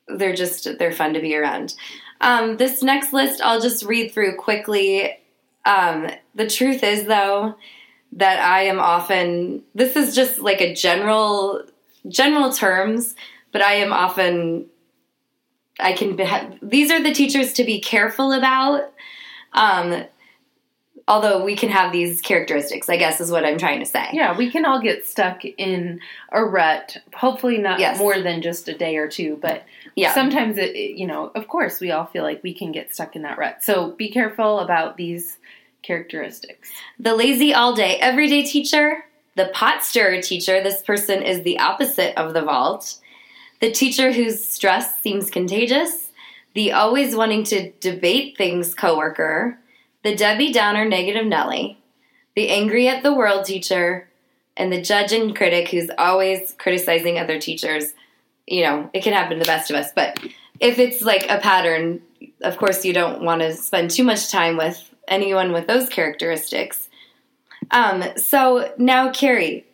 they're 0.07 0.35
just 0.35 0.77
they're 0.77 0.91
fun 0.91 1.13
to 1.13 1.21
be 1.21 1.35
around. 1.35 1.75
Um, 2.21 2.57
this 2.57 2.83
next 2.83 3.13
list 3.13 3.41
I'll 3.41 3.61
just 3.61 3.85
read 3.85 4.11
through 4.11 4.35
quickly. 4.35 5.17
Um, 5.65 6.09
the 6.35 6.47
truth 6.47 6.83
is, 6.83 7.05
though, 7.05 7.55
that 8.13 8.39
I 8.39 8.63
am 8.63 8.79
often 8.79 9.63
this 9.75 9.95
is 9.95 10.15
just 10.15 10.39
like 10.39 10.61
a 10.61 10.73
general 10.73 11.63
general 12.07 12.51
terms, 12.51 13.15
but 13.51 13.61
I 13.61 13.75
am 13.75 13.91
often 13.93 14.65
I 15.79 15.93
can 15.93 16.15
be, 16.15 16.25
these 16.61 16.91
are 16.91 17.01
the 17.01 17.13
teachers 17.13 17.53
to 17.53 17.63
be 17.63 17.79
careful 17.79 18.33
about. 18.33 18.91
Um, 19.53 20.03
although 21.07 21.43
we 21.43 21.55
can 21.55 21.69
have 21.69 21.91
these 21.91 22.21
characteristics, 22.21 22.89
I 22.89 22.97
guess 22.97 23.21
is 23.21 23.31
what 23.31 23.45
I'm 23.45 23.57
trying 23.57 23.79
to 23.79 23.85
say. 23.85 24.09
Yeah, 24.11 24.37
we 24.37 24.51
can 24.51 24.65
all 24.65 24.81
get 24.81 25.07
stuck 25.07 25.43
in 25.45 26.01
a 26.31 26.43
rut. 26.43 26.97
Hopefully, 27.15 27.57
not 27.57 27.79
Yes. 27.79 27.97
more 27.97 28.19
than 28.21 28.41
just 28.41 28.67
a 28.67 28.77
day 28.77 28.97
or 28.97 29.07
two, 29.07 29.39
but 29.41 29.63
Yeah. 29.95 30.13
sometimes 30.13 30.57
it, 30.57 30.75
you 30.75 31.07
know, 31.07 31.31
of 31.33 31.47
course, 31.47 31.79
we 31.79 31.91
all 31.91 32.05
feel 32.05 32.23
like 32.23 32.43
we 32.43 32.53
can 32.53 32.71
get 32.71 32.93
stuck 32.93 33.15
in 33.15 33.21
that 33.23 33.37
rut. 33.37 33.63
So 33.63 33.91
be 33.91 34.09
careful 34.11 34.59
about 34.59 34.97
these 34.97 35.37
characteristics. 35.81 36.69
The 36.99 37.15
lazy 37.15 37.53
all 37.53 37.73
day, 37.73 37.95
everyday 38.01 38.43
teacher, 38.43 39.05
the 39.35 39.45
pot 39.53 39.83
stirrer 39.83 40.21
teacher, 40.21 40.61
this 40.61 40.81
person 40.81 41.23
is 41.23 41.43
the 41.43 41.57
opposite 41.59 42.15
of 42.19 42.33
the 42.33 42.41
vault. 42.41 42.97
The 43.61 43.71
teacher 43.71 44.11
whose 44.11 44.43
stress 44.43 45.01
seems 45.01 45.29
contagious, 45.29 46.11
the 46.53 46.71
always 46.71 47.15
wanting 47.15 47.43
to 47.45 47.71
debate 47.73 48.37
things 48.37 48.73
coworker, 48.73 49.59
the 50.03 50.15
Debbie 50.15 50.53
Downer 50.53 50.85
negative 50.85 51.25
Nelly, 51.25 51.77
the 52.35 52.49
angry 52.49 52.87
at 52.87 53.03
the 53.03 53.13
world 53.13 53.45
teacher, 53.45 54.07
and 54.55 54.71
the 54.71 54.81
judge 54.81 55.11
and 55.11 55.35
critic 55.35 55.69
who's 55.69 55.89
always 55.97 56.55
criticizing 56.57 57.17
other 57.17 57.39
teachers. 57.39 57.93
You 58.47 58.63
know, 58.63 58.89
it 58.93 59.03
can 59.03 59.13
happen 59.13 59.37
to 59.37 59.43
the 59.43 59.47
best 59.47 59.69
of 59.69 59.75
us, 59.75 59.91
but 59.93 60.19
if 60.59 60.79
it's 60.79 61.01
like 61.01 61.29
a 61.29 61.39
pattern, 61.39 62.01
of 62.41 62.57
course, 62.57 62.83
you 62.83 62.93
don't 62.93 63.21
want 63.21 63.41
to 63.41 63.53
spend 63.53 63.91
too 63.91 64.03
much 64.03 64.31
time 64.31 64.57
with 64.57 64.93
anyone 65.07 65.51
with 65.51 65.67
those 65.67 65.89
characteristics. 65.89 66.89
Um, 67.71 68.03
so 68.17 68.73
now, 68.77 69.11
Carrie, 69.11 69.65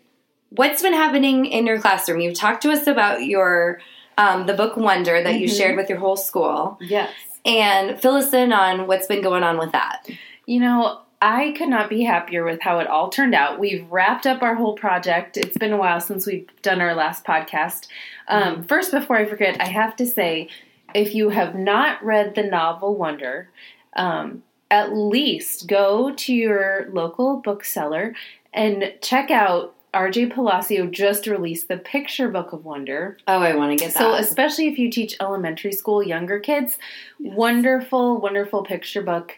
what's 0.55 0.81
been 0.81 0.93
happening 0.93 1.45
in 1.45 1.65
your 1.65 1.79
classroom? 1.79 2.19
You've 2.21 2.37
talked 2.37 2.61
to 2.63 2.71
us 2.71 2.87
about 2.87 3.23
your 3.25 3.79
um, 4.17 4.45
the 4.45 4.53
book 4.53 4.77
Wonder 4.77 5.21
that 5.21 5.35
you 5.41 5.47
Mhm. 5.49 5.57
shared 5.57 5.75
with 5.75 5.89
your 5.89 5.97
whole 5.97 6.15
school, 6.15 6.77
Yes. 6.79 7.09
and 7.45 7.99
fill 7.99 8.15
us 8.15 8.31
in 8.33 8.53
on 8.53 8.87
what's 8.87 9.07
been 9.07 9.21
going 9.21 9.43
on 9.43 9.57
with 9.57 9.73
that. 9.73 10.07
You 10.45 10.61
know, 10.61 10.99
I 11.21 11.51
could 11.57 11.67
not 11.67 11.89
be 11.89 12.03
happier 12.05 12.45
with 12.45 12.61
how 12.61 12.79
it 12.79 12.87
all 12.87 13.09
turned 13.09 13.35
out. 13.35 13.59
We've 13.59 13.85
wrapped 13.91 14.25
up 14.25 14.41
our 14.41 14.55
whole 14.55 14.73
project. 14.75 15.35
It's 15.35 15.57
been 15.57 15.73
a 15.73 15.77
while 15.77 15.99
since 15.99 16.25
we've 16.25 16.47
done 16.61 16.79
our 16.79 16.95
last 16.95 17.25
podcast. 17.25 17.87
Um, 18.29 18.63
First, 18.63 18.91
before 18.91 19.17
I 19.17 19.25
forget, 19.25 19.59
I 19.59 19.65
have 19.65 19.97
to 19.97 20.05
say 20.05 20.47
if 20.93 21.13
you 21.13 21.27
have 21.29 21.53
not 21.55 22.01
read 22.01 22.35
the 22.35 22.43
novel 22.43 22.95
Wonder, 22.95 23.49
um, 23.97 24.43
at 24.71 24.95
least 24.95 25.67
go 25.67 26.11
to 26.13 26.33
your 26.33 26.87
local 26.93 27.35
bookseller 27.41 28.15
and 28.53 28.93
check 29.01 29.29
out. 29.29 29.74
RJ 29.95 30.33
Palacio 30.33 30.87
just 30.87 31.25
released 31.25 31.69
the 31.69 31.77
picture 31.77 32.27
book 32.27 32.51
of 32.51 32.65
Wonder. 32.65 33.17
Oh, 33.27 33.39
I 33.39 33.55
want 33.55 33.71
to 33.71 33.77
get 33.77 33.93
that. 33.93 33.99
So, 33.99 34.13
especially 34.13 34.67
if 34.67 34.77
you 34.77 34.91
teach 34.91 35.15
elementary 35.21 35.71
school 35.71 36.03
younger 36.03 36.39
kids, 36.39 36.77
wonderful, 37.17 38.19
wonderful 38.19 38.63
picture 38.63 39.01
book. 39.01 39.37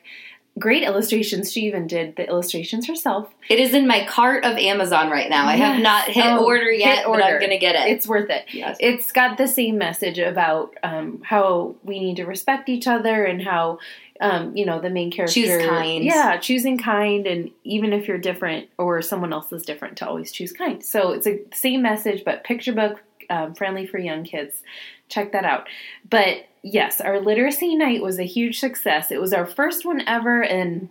Great 0.58 0.84
illustrations. 0.84 1.52
She 1.52 1.62
even 1.62 1.88
did 1.88 2.16
the 2.16 2.28
illustrations 2.28 2.88
herself. 2.88 3.30
it 3.50 3.60
is 3.60 3.74
in 3.74 3.86
my 3.88 4.06
cart 4.06 4.44
of 4.46 4.58
Amazon 4.58 5.10
right 5.10 5.30
now. 5.30 5.46
I 5.46 5.56
have 5.56 5.82
not 5.82 6.06
hit 6.06 6.26
Oh, 6.26 6.46
order 6.46 6.72
hit 6.72 6.80
yet, 6.80 7.06
but 7.06 7.22
I'm 7.22 7.40
going 7.40 7.52
to 7.52 7.58
get 7.58 7.76
it. 7.76 7.92
It's 7.92 8.08
worth 8.08 8.30
it. 8.30 8.46
yes. 8.52 8.78
It's 8.80 9.12
got 9.12 9.38
the 9.38 9.48
same 9.48 9.78
message 9.78 10.20
about 10.20 10.74
um, 10.84 11.22
how 11.24 11.76
we 11.84 12.00
need 12.00 12.16
to 12.18 12.26
respect 12.26 12.70
each 12.70 12.88
other 12.88 13.24
and 13.26 13.42
how, 13.42 13.80
um, 14.20 14.56
you 14.58 14.66
know, 14.66 14.80
the 14.82 14.90
main 14.90 15.12
character. 15.12 15.34
Choose 15.34 15.66
kind. 15.68 16.04
Yeah, 16.04 16.38
choosing 16.38 16.78
kind. 16.78 17.28
And 17.28 17.52
even 17.64 17.94
if 17.94 18.08
you're 18.08 18.18
different 18.18 18.70
or 18.78 19.02
someone 19.02 19.34
else 19.34 19.52
is 19.52 19.64
different, 19.64 19.98
to 19.98 20.08
always 20.08 20.32
choose 20.32 20.52
kind. 20.54 20.84
So 20.84 21.12
it's 21.12 21.28
a 21.28 21.40
same 21.54 21.82
message, 21.82 22.24
but 22.26 22.44
picture 22.44 22.74
book, 22.74 23.04
um, 23.30 23.54
friendly 23.54 23.86
for 23.86 23.98
young 23.98 24.24
kids. 24.24 24.62
Check 25.10 25.32
that 25.32 25.46
out. 25.46 25.68
But 26.10 26.48
yes, 26.64 27.02
our 27.02 27.20
literacy 27.20 27.76
night 27.76 28.02
was 28.02 28.20
a 28.20 28.24
huge 28.24 28.60
success. 28.60 29.12
It 29.12 29.22
was 29.22 29.34
our 29.34 29.46
first 29.46 29.86
one 29.86 30.02
ever, 30.08 30.42
and 30.42 30.90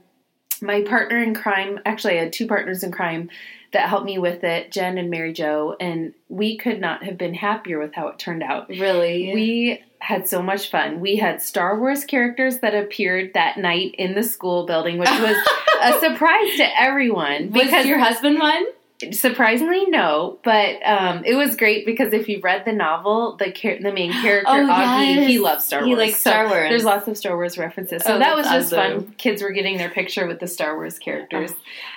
my 0.63 0.83
partner 0.83 1.23
in 1.23 1.35
crime 1.35 1.81
actually, 1.85 2.19
I 2.19 2.25
had 2.25 2.33
two 2.33 2.47
partners 2.47 2.83
in 2.83 2.93
crime 2.93 3.31
that 3.73 3.89
helped 3.89 4.07
me 4.07 4.17
with 4.19 4.43
it, 4.45 4.71
Jen 4.73 4.97
and 4.97 5.11
Mary 5.11 5.33
Jo, 5.33 5.77
and 5.79 6.15
we 6.29 6.57
could 6.57 6.81
not 6.81 7.03
have 7.05 7.19
been 7.19 7.35
happier 7.35 7.79
with 7.79 7.95
how 7.95 8.09
it 8.09 8.19
turned 8.19 8.43
out. 8.43 8.69
really. 8.69 9.33
We 9.35 9.83
had 9.99 10.29
so 10.29 10.43
much 10.43 10.71
fun. 10.71 11.01
We 11.01 11.17
had 11.17 11.43
Star 11.43 11.79
Wars 11.79 12.05
characters 12.05 12.61
that 12.61 12.75
appeared 12.75 13.35
that 13.35 13.59
night 13.59 13.95
in 13.99 14.15
the 14.15 14.23
school 14.23 14.65
building, 14.67 14.99
which 14.99 15.11
was 15.11 15.37
a 15.83 15.99
surprise 16.01 16.57
to 16.57 16.81
everyone. 16.81 17.51
was 17.51 17.87
your 17.87 17.99
husband 17.99 18.39
one? 18.39 18.67
Surprisingly, 19.13 19.85
no, 19.87 20.39
but 20.43 20.77
um, 20.83 21.23
it 21.25 21.35
was 21.35 21.55
great 21.55 21.85
because 21.85 22.15
if 22.15 22.31
you 22.31 22.41
read 22.41 22.65
the 22.65 22.73
novel, 22.73 23.37
the 23.37 23.51
char- 23.53 23.79
the 23.79 23.93
main 23.93 24.11
character 24.11 24.49
Oh, 24.51 24.67
Auggie, 24.67 25.17
yes. 25.17 25.29
he 25.29 25.39
loves 25.39 25.65
Star 25.67 25.81
Wars. 25.81 25.89
He 25.91 25.97
likes 25.97 26.19
Star 26.19 26.49
Wars. 26.49 26.71
There's 26.71 26.85
lots 26.85 27.07
of 27.07 27.19
Star 27.19 27.37
Wars 27.37 27.59
references, 27.59 28.03
so 28.03 28.15
Oh, 28.15 28.19
that 28.19 28.35
was 28.35 28.47
just 28.47 28.73
awesome. 28.73 29.03
fun. 29.05 29.15
Kids 29.19 29.43
were 29.43 29.51
getting 29.51 29.77
their 29.77 29.91
picture 29.91 30.27
with 30.27 30.41
the 30.41 30.47
Star 30.47 30.77
Wars 30.77 30.99
characters, 30.99 31.53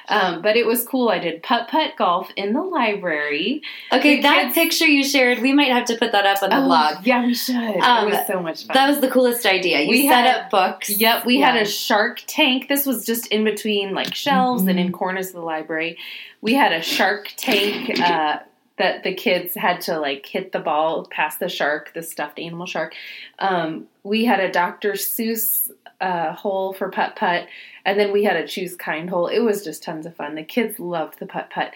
Oh. 0.10 0.18
um, 0.18 0.42
but 0.42 0.58
it 0.58 0.66
was 0.66 0.84
cool. 0.86 1.08
I 1.08 1.20
did 1.20 1.42
putt 1.42 1.70
putt 1.70 1.94
golf 1.98 2.30
in 2.36 2.52
the 2.52 2.62
library. 2.64 3.62
Okay, 3.94 4.18
The 4.18 4.22
that 4.24 4.44
kids- 4.44 4.56
picture 4.56 4.86
you 4.88 5.06
shared, 5.06 5.40
we 5.40 5.54
might 5.54 5.72
have 5.72 5.86
to 5.86 5.96
put 5.96 6.12
that 6.12 6.26
up 6.26 6.44
on 6.44 6.50
the 6.50 6.58
Oh, 6.58 6.66
blog. 6.66 7.08
yeah, 7.08 7.26
we 7.26 7.34
should. 7.34 7.56
Um, 7.56 8.08
it 8.10 8.12
was 8.18 8.28
so 8.28 8.42
much 8.42 8.66
fun. 8.66 8.74
That 8.74 8.90
was 8.90 9.00
the 9.00 9.10
coolest 9.10 9.46
idea. 9.46 9.80
You 9.82 9.90
We 9.90 10.08
set 10.10 10.26
had- 10.26 10.36
up 10.36 10.50
books. 10.50 10.90
Yep, 10.90 11.26
we 11.26 11.38
Yeah. 11.40 11.52
had 11.54 11.62
a 11.62 11.66
shark 11.66 12.22
tank. 12.28 12.68
This 12.68 12.86
was 12.86 13.06
just 13.06 13.28
in 13.28 13.46
between 13.46 13.94
like 13.96 14.14
shelves 14.14 14.64
and 14.64 14.72
Mm-hmm. 14.72 14.80
in 14.80 14.92
corners 14.92 15.28
of 15.28 15.34
the 15.36 15.42
library. 15.42 15.98
We 16.42 16.54
had 16.54 16.72
a 16.72 16.82
shark 16.82 17.34
tank 17.36 18.00
uh, 18.00 18.40
that 18.78 19.04
the 19.04 19.14
kids 19.14 19.56
had 19.56 19.82
to 19.82 20.00
like 20.00 20.26
hit 20.26 20.52
the 20.52 20.60
ball 20.60 21.06
past 21.06 21.40
the 21.40 21.50
shark, 21.50 21.94
the 21.94 22.02
stuffed 22.02 22.40
animal 22.40 22.66
shark. 22.66 22.94
Um, 23.38 23.88
we 24.04 24.26
had 24.26 24.40
a 24.40 24.52
Dr. 24.52 24.94
Seuss 24.94 25.70
uh, 26.00 26.34
hole 26.34 26.74
for 26.74 26.90
putt 26.90 27.16
putt, 27.16 27.48
and 27.86 28.00
then 28.00 28.14
we 28.14 28.24
had 28.24 28.38
a 28.38 28.48
choose 28.48 28.76
kind 28.76 29.10
hole. 29.10 29.28
It 29.28 29.40
was 29.40 29.64
just 29.64 29.84
tons 29.84 30.06
of 30.06 30.16
fun. 30.16 30.36
The 30.36 30.44
kids 30.44 30.80
loved 30.80 31.20
the 31.20 31.26
putt 31.26 31.50
putt. 31.50 31.74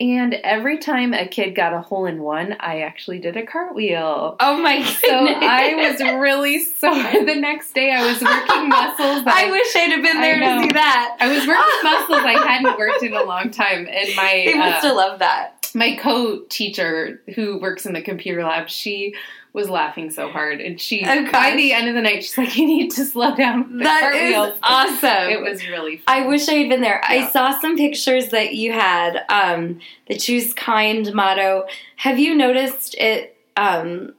And 0.00 0.32
every 0.32 0.78
time 0.78 1.12
a 1.12 1.28
kid 1.28 1.54
got 1.54 1.74
a 1.74 1.80
hole 1.82 2.06
in 2.06 2.22
one, 2.22 2.56
I 2.58 2.80
actually 2.80 3.18
did 3.18 3.36
a 3.36 3.44
cartwheel. 3.44 4.36
Oh 4.40 4.56
my 4.56 4.76
goodness. 4.78 4.98
So 5.00 5.10
I 5.10 5.74
was 5.74 6.00
really 6.00 6.64
sore 6.64 6.94
the 6.94 7.36
next 7.36 7.74
day. 7.74 7.92
I 7.92 8.06
was 8.10 8.20
working 8.22 8.68
muscles. 8.70 9.24
that 9.26 9.34
I 9.36 9.50
wish 9.50 9.76
I'd 9.76 9.90
have 9.92 10.02
been 10.02 10.20
there 10.22 10.38
to 10.38 10.62
see 10.62 10.72
that. 10.72 11.16
I 11.20 11.28
was 11.28 11.46
working 11.46 11.82
muscles 11.82 12.20
I 12.24 12.48
hadn't 12.48 12.78
worked 12.78 13.02
in 13.02 13.12
a 13.12 13.22
long 13.24 13.50
time. 13.50 13.86
And 13.90 14.16
my 14.16 14.44
They 14.46 14.54
must 14.54 14.82
uh, 14.84 14.88
have 14.88 14.96
loved 14.96 15.20
that. 15.20 15.70
my 15.74 15.96
co-teacher 15.96 17.20
who 17.34 17.58
works 17.58 17.84
in 17.86 17.92
the 17.92 18.02
computer 18.02 18.42
lab, 18.42 18.68
she 18.70 19.14
was 19.52 19.68
laughing 19.68 20.10
so 20.10 20.28
hard, 20.28 20.60
and 20.60 20.80
she 20.80 21.04
Oh, 21.04 21.30
by 21.32 21.56
the 21.56 21.72
end 21.72 21.88
of 21.88 21.94
the 21.94 22.00
night, 22.00 22.22
she's 22.22 22.38
like, 22.38 22.56
"You 22.56 22.66
need 22.66 22.90
to 22.92 23.04
slow 23.04 23.34
down." 23.34 23.78
That 23.78 24.14
is 24.14 24.34
cartwheels." 24.34 24.58
awesome. 24.62 25.30
It 25.30 25.40
was 25.40 25.66
really. 25.66 25.98
Fun. 25.98 26.04
I 26.06 26.26
wish 26.26 26.48
I 26.48 26.54
had 26.54 26.68
been 26.68 26.80
there. 26.80 27.02
I 27.04 27.28
saw 27.28 27.58
some 27.60 27.76
pictures 27.76 28.28
that 28.28 28.54
you 28.54 28.72
had. 28.72 29.24
Um, 29.28 29.80
the 30.06 30.16
choose 30.16 30.52
kind 30.54 31.12
motto. 31.12 31.66
Have 31.96 32.18
you 32.18 32.34
noticed 32.34 32.94
it 32.96 33.36
um, 33.56 34.14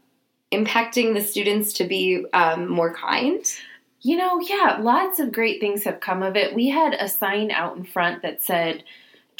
impacting 0.51 1.13
the 1.13 1.21
students 1.21 1.73
to 1.73 1.85
be 1.85 2.25
um, 2.33 2.69
more 2.69 2.93
kind? 2.93 3.45
You 4.01 4.17
know, 4.17 4.39
yeah, 4.39 4.77
lots 4.81 5.19
of 5.19 5.31
great 5.31 5.61
things 5.61 5.83
have 5.83 5.99
come 5.99 6.23
of 6.23 6.35
it. 6.35 6.55
We 6.55 6.69
had 6.69 6.93
a 6.93 7.07
sign 7.07 7.51
out 7.51 7.77
in 7.77 7.83
front 7.83 8.23
that 8.23 8.41
said 8.41 8.83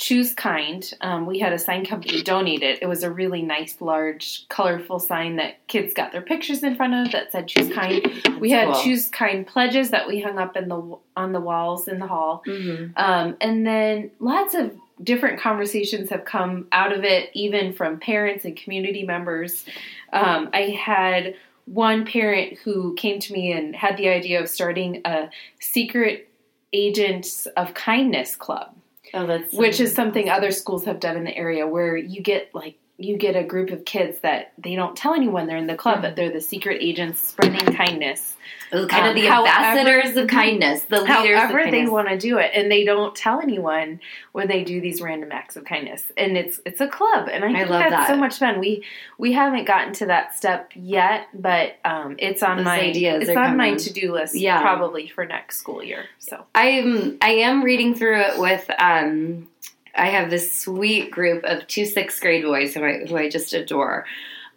"Choose 0.02 0.34
Kind." 0.34 0.94
Um, 1.02 1.28
we 1.28 1.38
had 1.38 1.54
a 1.54 1.60
sign 1.60 1.86
company 1.86 2.24
donate 2.24 2.64
it. 2.64 2.80
It 2.82 2.88
was 2.88 3.04
a 3.04 3.12
really 3.12 3.44
nice, 3.44 3.80
large, 3.80 4.48
colorful 4.50 5.00
sign 5.00 5.36
that 5.36 5.66
kids 5.68 5.94
got 5.94 6.12
their 6.12 6.24
pictures 6.24 6.64
in 6.64 6.76
front 6.76 6.94
of 6.96 7.12
that 7.12 7.32
said 7.32 7.48
"Choose 7.48 7.72
Kind." 7.72 8.02
we 8.40 8.50
had 8.50 8.74
cool. 8.74 8.84
"Choose 8.84 9.10
Kind" 9.10 9.46
pledges 9.46 9.92
that 9.92 10.08
we 10.08 10.20
hung 10.20 10.40
up 10.40 10.58
in 10.58 10.68
the 10.70 10.98
on 11.16 11.34
the 11.34 11.40
walls 11.40 11.88
in 11.88 12.00
the 12.00 12.08
hall. 12.08 12.42
Mm-hmm. 12.48 12.98
Um, 12.98 13.38
and 13.40 13.66
then 13.66 14.10
lots 14.20 14.56
of 14.56 14.76
different 15.04 15.40
conversations 15.40 16.10
have 16.10 16.26
come 16.26 16.68
out 16.72 16.94
of 16.94 17.04
it, 17.04 17.30
even 17.34 17.74
from 17.74 18.00
parents 18.00 18.46
and 18.46 18.58
community 18.58 19.04
members. 19.04 19.66
Um, 20.14 20.50
I 20.54 20.78
had 20.80 21.36
one 21.66 22.06
parent 22.06 22.58
who 22.64 22.96
came 22.96 23.20
to 23.20 23.34
me 23.34 23.52
and 23.52 23.76
had 23.76 23.98
the 23.98 24.10
idea 24.10 24.42
of 24.42 24.50
starting 24.50 25.02
a 25.06 25.30
secret 25.60 26.28
agents 26.74 27.46
of 27.58 27.74
kindness 27.74 28.36
club, 28.36 28.74
Oh, 29.14 29.28
that's 29.28 29.54
which 29.54 29.80
is 29.80 29.94
something 29.94 30.30
other 30.30 30.52
schools 30.52 30.86
have 30.86 31.00
done 31.00 31.18
in 31.18 31.24
the 31.24 31.36
area 31.36 31.68
where 31.68 31.98
you 31.98 32.22
get 32.22 32.54
like 32.54 32.78
you 33.02 33.18
get 33.18 33.36
a 33.36 33.44
group 33.44 33.72
of 33.72 33.86
kids 33.86 34.20
that 34.22 34.54
they 34.58 34.76
don't 34.76 34.96
tell 34.96 35.14
anyone 35.14 35.48
they're 35.48 35.58
in 35.58 35.68
the 35.68 35.76
club, 35.76 36.02
but 36.02 36.16
they're 36.16 36.32
the 36.32 36.42
secret 36.42 36.82
agents 36.82 37.20
spreading 37.22 37.74
kindness. 37.76 38.36
Ooh, 38.74 38.88
kind 38.88 39.04
um, 39.04 39.10
of 39.10 39.16
the 39.16 39.28
however- 39.28 39.48
ambassadors 39.50 40.16
of 40.16 40.28
kindness, 40.28 40.84
the 40.84 41.02
leaders 41.02 41.10
of 41.10 41.50
However, 41.50 41.70
they 41.70 41.86
want 41.88 42.08
to 42.08 42.18
do 42.18 42.38
it, 42.38 42.52
and 42.54 42.72
they 42.72 42.86
don't 42.86 43.14
tell 43.14 43.42
anyone 43.42 44.00
when 44.32 44.48
they 44.48 44.64
do 44.64 44.80
these 44.80 45.02
random 45.02 45.32
acts 45.32 45.58
of 45.58 45.66
kindness. 45.66 46.04
And 46.16 46.38
it's 46.38 46.62
it's 46.66 46.80
a 46.80 46.88
club, 46.88 47.28
and 47.32 47.44
I, 47.44 47.50
I 47.50 47.54
think 47.54 47.70
love 47.70 47.80
that's 47.82 47.92
that. 47.92 48.08
so 48.08 48.16
much 48.16 48.40
fun. 48.40 48.60
We 48.60 48.86
we 49.18 49.34
haven't 49.34 49.66
gotten 49.66 49.94
to 49.96 50.06
that 50.08 50.36
step 50.36 50.72
yet, 50.74 51.28
but 51.34 51.76
um, 51.84 52.16
it's 52.18 52.42
on 52.42 52.58
Those 52.58 52.66
my 52.66 52.80
ideas 52.80 53.28
it's 53.28 53.36
are 53.38 53.44
on 53.44 53.58
my 53.58 53.76
to 53.76 53.94
do 53.94 54.14
list. 54.14 54.36
Yeah. 54.36 54.62
probably 54.62 55.08
for 55.08 55.26
next 55.26 55.58
school 55.58 55.84
year. 55.84 56.06
So 56.20 56.46
I'm 56.56 57.18
I 57.22 57.32
am 57.32 57.64
reading 57.64 57.94
through 57.94 58.22
it 58.22 58.40
with 58.40 58.70
um 58.80 59.48
I 59.96 60.08
have 60.08 60.30
this 60.30 60.60
sweet 60.62 61.12
group 61.12 61.44
of 61.44 61.68
two 61.68 61.86
sixth 61.86 62.22
grade 62.22 62.44
boys 62.44 62.74
who 62.74 62.84
I 62.84 63.06
who 63.06 63.18
I 63.18 63.30
just 63.30 63.54
adore. 63.54 64.06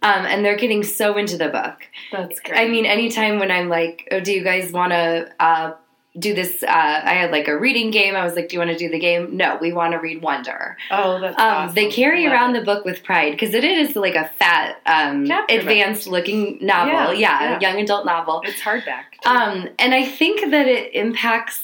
Um, 0.03 0.27
and 0.27 0.45
they're 0.45 0.57
getting 0.57 0.83
so 0.83 1.17
into 1.17 1.39
the 1.39 1.49
book. 1.49 1.79
that's 2.13 2.39
great. 2.41 2.59
I 2.59 2.69
mean, 2.69 2.85
anytime 2.85 3.39
when 3.39 3.51
I'm 3.51 3.71
like, 3.71 4.07
oh, 4.13 4.21
do 4.21 4.33
you 4.33 4.45
guys 4.45 4.71
want 4.71 4.93
to 4.93 5.33
uh, 5.41 5.73
do 6.19 6.35
this? 6.35 6.63
Uh, 6.63 6.67
I 6.69 7.15
had 7.15 7.31
like 7.31 7.49
a 7.49 7.59
reading 7.59 7.91
game. 7.91 8.15
I 8.15 8.23
was 8.23 8.35
like, 8.35 8.51
do 8.51 8.55
you 8.55 8.61
want 8.61 8.71
to 8.71 8.77
do 8.77 8.91
the 8.91 8.99
game? 8.99 9.35
No, 9.39 9.57
we 9.59 9.73
want 9.73 9.93
to 9.93 9.99
read 9.99 10.21
Wonder. 10.21 10.77
oh, 10.91 11.21
that's 11.21 11.41
Um, 11.41 11.47
awesome. 11.49 11.75
They 11.75 11.91
carry 11.91 12.25
Love 12.25 12.33
around 12.35 12.55
it. 12.55 12.59
the 12.61 12.65
book 12.67 12.85
with 12.85 13.03
pride 13.03 13.31
because 13.33 13.55
it 13.55 13.65
is 13.65 13.97
like 13.97 14.15
a 14.15 14.29
fat, 14.39 14.77
um, 14.85 15.27
advanced 15.49 16.07
looking 16.07 16.59
novel. 16.61 17.15
Yeah, 17.15 17.41
Yeah, 17.41 17.59
yeah. 17.59 17.61
young 17.71 17.81
adult 17.81 18.05
novel. 18.05 18.43
It's 18.45 18.61
hardback. 18.61 19.05
Um, 19.25 19.71
and 19.79 19.95
I 19.95 20.05
think 20.05 20.51
that 20.51 20.67
it 20.67 20.95
impacts 20.95 21.63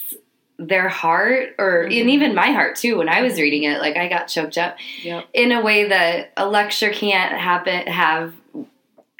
their 0.67 0.89
heart, 0.89 1.55
or 1.57 1.85
Mhm. 1.89 2.01
and 2.01 2.09
even 2.09 2.35
my 2.35 2.51
heart 2.51 2.75
too. 2.75 2.97
When 2.97 3.09
I 3.09 3.21
was 3.21 3.39
reading 3.39 3.63
it, 3.63 3.79
like 3.81 3.97
I 3.97 4.07
got 4.07 4.27
choked 4.27 4.57
up 4.57 4.77
yep. 5.03 5.25
in 5.33 5.51
a 5.51 5.61
way 5.61 5.85
that 5.89 6.31
a 6.37 6.47
lecture 6.47 6.91
can't 6.91 7.33
happen. 7.37 7.87
Have 7.87 8.33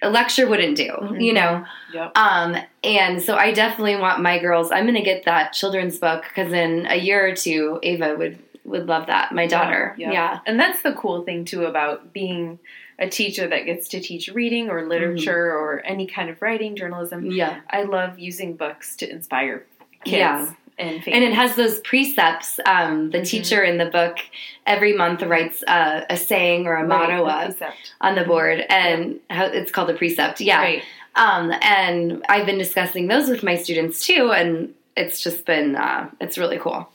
a 0.04 0.10
lecture 0.10 0.48
wouldn't 0.48 0.78
do, 0.78 0.90
Mhm. 0.90 1.22
you 1.24 1.34
know. 1.34 1.64
Yep. 1.94 2.12
Um, 2.18 2.58
and 2.84 3.22
so 3.22 3.36
I 3.38 3.52
definitely 3.52 3.96
want 3.98 4.20
my 4.22 4.40
girls. 4.40 4.72
I'm 4.72 4.86
going 4.86 4.96
to 4.96 5.02
get 5.02 5.26
that 5.26 5.54
children's 5.54 6.00
book 6.00 6.24
because 6.28 6.52
in 6.54 6.88
a 6.88 6.96
year 6.96 7.26
or 7.28 7.36
two, 7.36 7.80
Ava 7.84 8.16
would 8.18 8.40
would 8.64 8.88
love 8.88 9.08
that. 9.08 9.32
My 9.32 9.48
daughter, 9.48 9.96
Yeah, 9.98 10.12
yeah. 10.12 10.40
And 10.46 10.60
that's 10.60 10.82
the 10.84 10.94
cool 10.94 11.24
thing 11.24 11.46
too 11.46 11.66
about 11.66 12.14
being 12.14 12.60
a 13.00 13.10
teacher 13.10 13.48
that 13.48 13.66
gets 13.66 13.88
to 13.90 14.00
teach 14.00 14.30
reading 14.30 14.70
or 14.70 14.86
literature 14.88 15.50
Mm-hmm. 15.56 15.64
or 15.64 15.80
any 15.80 16.06
kind 16.06 16.30
of 16.30 16.40
writing, 16.44 16.76
journalism. 16.76 17.32
Yeah. 17.32 17.62
I 17.70 17.82
love 17.84 18.20
using 18.20 18.56
books 18.56 18.96
to 18.98 19.10
inspire 19.10 19.66
kids 20.06 20.18
Yeah. 20.18 20.48
And. 20.82 21.08
And 21.08 21.24
it 21.24 21.34
has 21.34 21.56
those 21.56 21.80
precepts. 21.82 22.60
Um, 22.66 23.12
the 23.12 23.20
Mhm. 23.20 23.28
teacher 23.28 23.64
in 23.64 23.78
the 23.78 23.86
book 23.86 24.18
every 24.66 24.94
month 24.94 25.22
writes 25.22 25.64
uh, 25.68 26.06
a 26.10 26.18
saying 26.18 26.68
or 26.68 26.76
a 26.76 26.88
motto 26.88 27.26
up 27.26 27.54
on 28.02 28.16
the 28.16 28.24
board, 28.24 28.66
and 28.70 29.20
how, 29.30 29.46
it's 29.46 29.72
called 29.72 29.90
a 29.90 29.94
precept. 29.94 30.42
Yeah. 30.42 30.60
Right. 30.60 30.84
Um, 31.16 31.52
and 31.62 32.24
I've 32.30 32.46
been 32.46 32.58
discussing 32.58 33.08
those 33.08 33.30
with 33.30 33.44
my 33.44 33.56
students 33.58 34.06
too, 34.06 34.32
and 34.32 34.74
it's 34.96 35.22
just 35.22 35.46
been 35.46 35.76
uh, 35.76 36.10
it's 36.20 36.38
really 36.38 36.58
cool. 36.58 36.90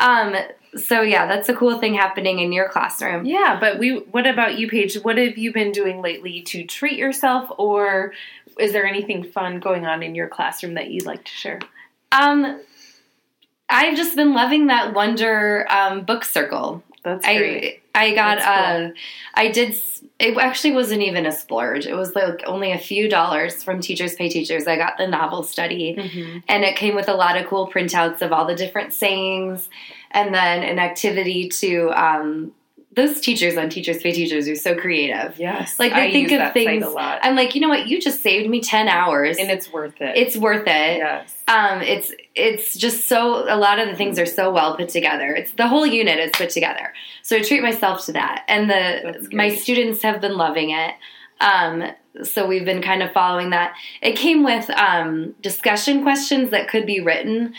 Um, 0.00 0.34
so 0.76 1.02
yeah, 1.02 1.26
that's 1.26 1.48
a 1.48 1.54
cool 1.54 1.78
thing 1.78 1.94
happening 1.94 2.40
in 2.40 2.52
your 2.52 2.68
classroom. 2.68 3.24
Yeah, 3.24 3.58
but 3.60 3.78
we. 3.78 3.98
What 4.10 4.26
about 4.26 4.58
you, 4.58 4.68
Paige? 4.68 4.96
What 5.02 5.18
have 5.18 5.38
you 5.38 5.52
been 5.52 5.72
doing 5.72 6.02
lately 6.02 6.42
to 6.42 6.64
treat 6.64 6.98
yourself, 6.98 7.50
or 7.58 8.12
is 8.58 8.72
there 8.72 8.84
anything 8.84 9.22
fun 9.24 9.60
going 9.60 9.86
on 9.86 10.02
in 10.02 10.14
your 10.14 10.28
classroom 10.28 10.74
that 10.74 10.90
you'd 10.90 11.06
like 11.06 11.24
to 11.24 11.30
share? 11.30 11.60
Um, 12.12 12.60
I've 13.68 13.96
just 13.96 14.16
been 14.16 14.34
loving 14.34 14.66
that 14.68 14.94
Wonder 14.94 15.66
um, 15.70 16.04
book 16.04 16.24
circle. 16.24 16.82
That's 17.02 17.24
great. 17.24 17.82
I 17.94 18.06
I 18.06 18.14
got 18.14 18.38
That's 18.38 18.46
uh 18.46 18.90
I 19.34 19.50
did 19.50 19.76
it 20.18 20.36
actually 20.38 20.72
wasn't 20.72 21.02
even 21.02 21.26
a 21.26 21.32
splurge. 21.32 21.86
It 21.86 21.94
was 21.94 22.14
like 22.14 22.42
only 22.46 22.72
a 22.72 22.78
few 22.78 23.08
dollars 23.08 23.62
from 23.62 23.80
Teachers 23.80 24.14
Pay 24.14 24.28
Teachers. 24.30 24.66
I 24.66 24.76
got 24.76 24.96
the 24.96 25.06
novel 25.06 25.42
study 25.42 25.94
Mhm. 25.96 26.42
and 26.48 26.64
it 26.64 26.76
came 26.76 26.94
with 26.94 27.08
a 27.08 27.14
lot 27.14 27.36
of 27.36 27.46
cool 27.46 27.70
printouts 27.70 28.22
of 28.22 28.32
all 28.32 28.46
the 28.46 28.54
different 28.54 28.92
sayings 28.94 29.68
and 30.12 30.34
then 30.34 30.62
an 30.62 30.78
activity 30.78 31.48
to 31.60 31.90
um 31.90 32.52
those 32.94 33.20
teachers 33.20 33.56
on 33.56 33.68
Teachers 33.70 34.02
Pay 34.02 34.12
Teachers 34.12 34.48
are 34.48 34.54
so 34.56 34.74
creative. 34.76 35.38
Yes, 35.38 35.78
Like, 35.78 35.92
they 35.92 36.08
I 36.08 36.12
think 36.12 36.30
of 36.32 36.52
things- 36.52 36.84
a 36.84 36.88
lot, 36.88 37.18
I'm 37.22 37.34
like, 37.36 37.54
you 37.54 37.60
know 37.60 37.68
what? 37.68 37.88
You 37.88 38.00
just 38.00 38.22
saved 38.22 38.48
me 38.48 38.60
10 38.60 38.88
hours. 38.88 39.36
and 39.38 39.50
it's 39.50 39.72
worth 39.72 40.00
it. 40.00 40.16
it's 40.16 40.36
worth 40.36 40.66
it. 40.66 40.98
yes. 40.98 41.42
Um, 41.48 41.82
it's 41.82 42.12
it's 42.34 42.74
just 42.76 43.06
so 43.08 43.44
a 43.52 43.56
lot 43.56 43.78
of 43.78 43.88
the 43.88 43.94
things 43.96 44.18
are 44.18 44.26
so 44.26 44.50
well 44.50 44.76
put 44.76 44.88
together. 44.88 45.34
It's 45.34 45.50
the 45.52 45.68
whole 45.68 45.86
unit 45.86 46.18
is 46.18 46.30
put 46.32 46.50
together. 46.50 46.92
So 47.22 47.36
I 47.36 47.42
treat 47.42 47.62
myself 47.62 48.06
to 48.06 48.12
that, 48.12 48.44
and 48.48 48.70
the 48.70 49.28
my 49.32 49.54
students 49.54 50.00
have 50.02 50.20
been 50.22 50.36
loving 50.36 50.70
it. 50.70 50.94
Um, 51.40 51.84
so 52.22 52.46
we've 52.46 52.64
been 52.64 52.80
kind 52.80 53.02
of 53.02 53.12
following 53.12 53.50
that. 53.50 53.74
It 54.00 54.16
came 54.16 54.42
with 54.44 54.70
um, 54.70 55.34
discussion 55.42 56.02
questions 56.02 56.50
that 56.50 56.68
could 56.68 56.86
be 56.86 57.00
written. 57.00 57.54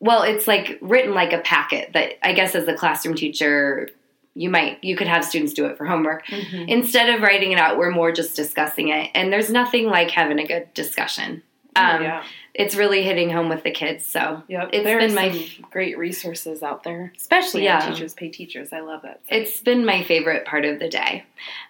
Well, 0.00 0.22
it's 0.22 0.46
like 0.48 0.78
written 0.80 1.14
like 1.14 1.32
a 1.32 1.38
packet 1.38 1.92
that 1.92 2.14
I 2.26 2.32
guess 2.32 2.54
as 2.54 2.66
a 2.68 2.74
classroom 2.74 3.14
teacher 3.14 3.88
you 4.36 4.50
might 4.50 4.82
you 4.84 4.94
could 4.96 5.06
have 5.08 5.24
students 5.24 5.52
do 5.54 5.66
it 5.66 5.76
for 5.78 5.86
homework 5.86 6.26
Mhm. 6.26 6.68
instead 6.68 7.08
of 7.08 7.22
writing 7.22 7.52
it 7.52 7.58
out. 7.58 7.78
We're 7.78 7.90
more 7.90 8.12
just 8.12 8.36
discussing 8.36 8.88
it, 8.88 9.10
and 9.14 9.32
there's 9.32 9.50
nothing 9.50 9.86
like 9.86 10.10
having 10.10 10.38
a 10.38 10.46
good 10.46 10.72
discussion. 10.74 11.42
Um, 11.74 12.02
yeah. 12.02 12.24
it's 12.54 12.74
really 12.74 13.02
hitting 13.02 13.28
home 13.28 13.50
with 13.50 13.62
the 13.62 13.70
kids. 13.70 14.06
So 14.06 14.42
Yep. 14.48 14.70
it's 14.72 14.84
there 14.84 14.98
been 14.98 15.10
are 15.10 15.14
my- 15.14 15.30
some 15.30 15.66
great 15.70 15.98
resources 15.98 16.62
out 16.62 16.84
there, 16.84 17.12
especially 17.14 17.64
Yeah. 17.64 17.80
Teachers 17.90 18.14
Pay 18.14 18.30
Teachers. 18.30 18.72
I 18.72 18.80
love 18.80 19.04
it. 19.04 19.20
it's 19.28 19.60
been 19.60 19.84
my 19.84 20.02
favorite 20.02 20.46
part 20.46 20.64
of 20.64 20.78
the 20.78 20.88
day. 20.88 21.24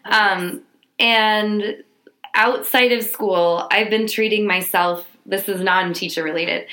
Um, 0.05 0.63
and 1.01 1.83
outside 2.35 2.93
of 2.93 3.03
school, 3.03 3.67
I've 3.73 3.91
been 3.91 4.07
treating 4.07 4.47
myself. 4.47 5.05
This 5.27 5.49
is 5.49 5.61
non-teacher 5.61 6.23
related. 6.23 6.67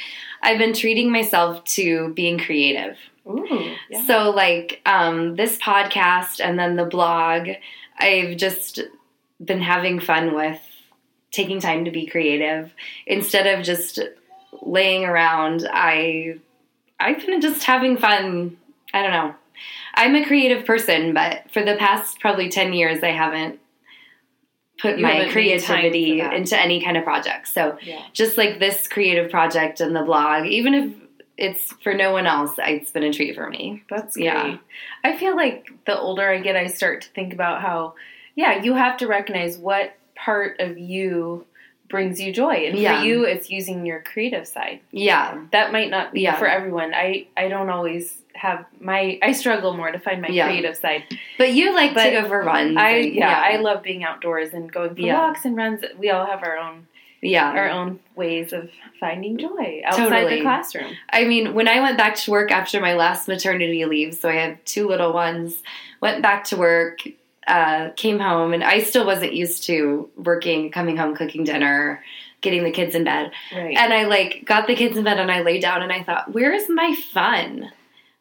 I've 0.44 0.60
been 0.60 0.74
treating 0.74 1.12
myself 1.12 1.64
to 1.78 2.10
being 2.10 2.38
creative. 2.38 2.98
Ooh, 3.28 3.72
yeah. 3.90 4.06
So, 4.06 4.32
like 4.32 4.82
um, 4.86 5.36
this 5.36 5.58
podcast 5.58 6.40
and 6.44 6.60
then 6.60 6.76
the 6.76 6.86
blog, 6.86 7.50
I've 7.98 8.38
just 8.38 8.80
been 9.44 9.62
having 9.62 10.00
fun 10.00 10.36
with 10.36 10.60
taking 11.32 11.60
time 11.60 11.86
to 11.86 11.92
be 11.92 12.06
creative 12.06 12.74
instead 13.08 13.48
of 13.48 13.66
just 13.66 14.00
laying 14.62 15.06
around. 15.06 15.68
I 15.72 16.40
I've 17.00 17.26
been 17.26 17.42
just 17.42 17.64
having 17.64 17.98
fun. 17.98 18.58
I 18.94 19.02
don't 19.02 19.12
know. 19.12 19.36
I'm 19.96 20.16
a 20.16 20.26
creative 20.26 20.66
person, 20.66 21.14
but 21.14 21.50
for 21.52 21.64
the 21.64 21.76
past 21.76 22.20
probably 22.20 22.50
ten 22.50 22.74
years, 22.74 23.04
I 23.04 23.12
haven't 23.12 23.60
put 24.80 24.98
You 24.98 25.04
my 25.04 25.12
haven't 25.12 25.36
made 25.36 25.62
time 25.62 25.78
for 25.78 25.80
creativity 25.80 26.20
into 26.20 26.60
any 26.60 26.84
kind 26.84 26.98
of 26.98 27.04
project. 27.04 27.48
So 27.48 27.78
yeah. 27.82 28.04
just 28.14 28.38
like 28.38 28.60
this 28.60 28.88
creative 28.88 29.32
project 29.32 29.80
and 29.80 29.96
the 29.96 30.02
blog, 30.02 30.46
even 30.46 30.74
if 30.74 30.94
it's 31.38 31.72
for 31.84 31.94
no 31.94 32.12
one 32.12 32.28
else. 32.28 32.52
It's 32.58 32.92
been 32.92 33.04
a 33.04 33.12
treat 33.14 33.36
for 33.36 33.50
me. 33.50 33.84
That's 33.90 34.16
great. 34.16 34.26
Yeah. 34.26 34.58
I 35.04 35.18
feel 35.18 35.36
like 35.36 35.72
the 35.86 35.98
older 36.00 36.30
I 36.30 36.40
get, 36.40 36.56
I 36.56 36.68
start 36.68 37.02
to 37.04 37.10
think 37.10 37.34
about 37.34 37.62
how, 37.62 37.96
yeah, 38.36 38.62
you 38.64 38.74
have 38.76 38.98
to 38.98 39.08
recognize 39.08 39.58
what 39.58 39.96
part 40.16 40.60
of 40.60 40.78
you 40.78 41.46
brings 41.90 42.20
you 42.22 42.32
joy. 42.34 42.66
And 42.68 42.78
Yeah. 42.78 43.00
for 43.02 43.06
you, 43.06 43.24
it's 43.26 43.50
using 43.50 43.86
your 43.86 44.02
creative 44.02 44.48
side. 44.48 44.80
Yeah. 44.92 45.42
That 45.52 45.72
might 45.72 45.90
not 45.92 46.14
be 46.14 46.22
Yeah. 46.22 46.38
for 46.38 46.48
everyone. 46.48 46.94
I, 46.94 47.28
I 47.38 47.48
don't 47.50 47.70
always 47.70 48.18
have 48.36 48.66
my, 48.80 49.20
I 49.22 49.32
struggle 49.34 49.76
more 49.76 49.92
to 49.92 50.00
find 50.00 50.22
my 50.22 50.28
Yeah. 50.30 50.48
creative 50.48 50.76
side. 50.76 51.04
But 51.38 51.54
you 51.54 51.74
like 51.76 51.94
But 51.94 52.06
to 52.06 52.22
go 52.22 52.28
for 52.28 52.42
runs. 52.44 52.78
I, 52.78 52.90
and- 52.90 53.14
yeah, 53.14 53.42
I 53.46 53.58
love 53.58 53.84
being 53.84 54.04
outdoors 54.04 54.54
and 54.54 54.72
going 54.72 54.96
for 54.96 55.06
walks 55.08 55.46
and 55.46 55.56
runs. 55.56 55.84
We 56.00 56.10
all 56.10 56.26
have 56.26 56.42
our 56.44 56.58
own, 56.58 56.88
yeah. 57.24 57.50
our 57.52 57.70
own 57.70 58.00
ways 58.16 58.54
of 58.54 58.70
finding 59.00 59.38
joy 59.38 59.82
outside 59.86 60.10
Totally. 60.10 60.36
the 60.38 60.42
classroom. 60.42 60.96
I 61.10 61.26
mean, 61.26 61.54
when 61.54 61.68
I 61.68 61.80
went 61.80 61.98
back 61.98 62.16
to 62.18 62.32
work 62.32 62.52
after 62.52 62.80
my 62.80 62.94
last 62.94 63.28
maternity 63.28 63.86
leave, 63.86 64.16
so 64.16 64.30
I 64.30 64.36
have 64.36 64.64
two 64.66 64.88
little 64.88 65.14
ones, 65.14 65.62
went 66.02 66.22
back 66.22 66.46
to 66.46 66.58
work, 66.58 67.00
uh, 67.48 67.90
came 67.96 68.20
home, 68.20 68.54
and 68.54 68.64
I 68.64 68.80
still 68.80 69.06
wasn't 69.06 69.34
used 69.34 69.64
to 69.66 70.10
working, 70.16 70.72
coming 70.72 70.98
home, 70.98 71.16
cooking 71.16 71.44
dinner, 71.44 72.04
getting 72.42 72.64
the 72.64 72.72
kids 72.72 72.94
in 72.94 73.04
bed. 73.04 73.32
Right. 73.54 73.76
And 73.76 73.94
I 73.94 74.04
like 74.04 74.44
got 74.46 74.68
the 74.68 74.76
kids 74.76 74.98
in 74.98 75.04
bed 75.04 75.20
and 75.20 75.32
I 75.32 75.42
lay 75.42 75.60
down 75.60 75.82
and 75.82 75.92
I 75.92 76.04
thought, 76.04 76.32
where 76.34 76.54
is 76.54 76.70
my 76.70 76.96
fun? 77.14 77.72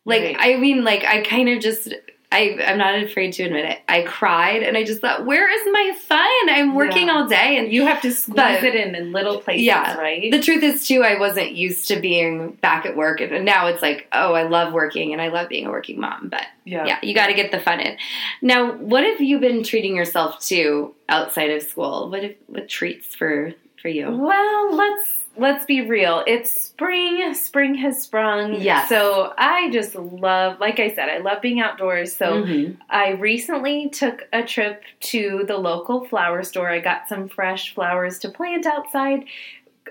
Like, 0.04 0.22
Right. 0.22 0.36
I 0.38 0.56
mean, 0.56 0.84
like, 0.84 1.04
I 1.04 1.22
kind 1.22 1.48
of 1.48 1.60
just. 1.60 1.92
I, 2.32 2.58
I'm 2.66 2.78
not 2.78 2.94
afraid 3.02 3.32
to 3.34 3.42
admit 3.44 3.66
it. 3.66 3.78
I 3.88 4.02
cried 4.02 4.62
and 4.62 4.76
I 4.76 4.84
just 4.84 5.00
thought, 5.00 5.26
where 5.26 5.50
is 5.50 5.62
my 5.72 5.92
fun? 6.00 6.28
I'm 6.48 6.74
working 6.74 7.06
Yeah. 7.08 7.12
all 7.14 7.28
day 7.28 7.58
and 7.58 7.72
you 7.72 7.84
have 7.86 8.00
to 8.02 8.10
squeeze 8.10 8.34
But- 8.36 8.64
it 8.64 8.74
in 8.74 8.94
in 8.94 9.12
little 9.12 9.38
places, 9.40 9.62
Yeah. 9.66 9.96
right? 9.98 10.30
the 10.30 10.40
truth 10.40 10.62
is 10.62 10.86
too 10.86 11.02
i 11.02 11.18
wasn't 11.18 11.52
used 11.52 11.88
to 11.88 12.00
being 12.00 12.52
back 12.62 12.86
at 12.86 12.96
work 12.96 13.20
and 13.20 13.44
now 13.44 13.66
it's 13.66 13.82
like 13.82 14.06
oh 14.12 14.32
i 14.34 14.42
love 14.42 14.72
working 14.72 15.12
and 15.12 15.20
i 15.22 15.28
love 15.28 15.48
being 15.48 15.66
a 15.66 15.70
working 15.70 16.00
mom 16.00 16.28
but 16.28 16.46
yeah, 16.64 16.98
you 17.02 17.14
got 17.14 17.26
to 17.26 17.34
get 17.34 17.50
the 17.50 17.58
fun 17.60 17.80
in 17.80 17.96
now 18.40 18.72
what 18.72 19.04
have 19.04 19.20
you 19.20 19.38
been 19.38 19.62
treating 19.62 19.96
yourself 19.96 20.40
to 20.40 20.94
outside 21.08 21.50
of 21.50 21.62
school 21.62 22.08
what 22.10 22.22
have, 22.22 22.34
what 22.46 22.68
treats 22.68 23.14
for 23.14 23.52
for 23.80 23.88
you 23.88 24.10
Well, 24.10 24.74
let's 24.74 25.08
let's 25.36 25.64
be 25.64 25.80
real. 25.82 26.22
It's 26.26 26.50
spring. 26.50 27.32
Spring 27.34 27.74
has 27.76 28.02
sprung. 28.02 28.60
Yes. 28.60 28.88
So 28.88 29.32
I 29.38 29.70
just 29.70 29.94
love, 29.94 30.60
like 30.60 30.78
I 30.80 30.94
said, 30.94 31.08
I 31.08 31.18
love 31.18 31.40
being 31.40 31.60
outdoors. 31.60 32.14
So 32.14 32.42
Mhm. 32.44 32.76
I 32.90 33.10
recently 33.12 33.88
took 33.88 34.28
a 34.32 34.42
trip 34.42 34.82
to 35.12 35.44
the 35.46 35.56
local 35.56 36.04
flower 36.04 36.42
store. 36.42 36.68
I 36.70 36.80
got 36.80 37.08
some 37.08 37.28
fresh 37.28 37.74
flowers 37.74 38.18
to 38.20 38.28
plant 38.28 38.66
outside. 38.66 39.24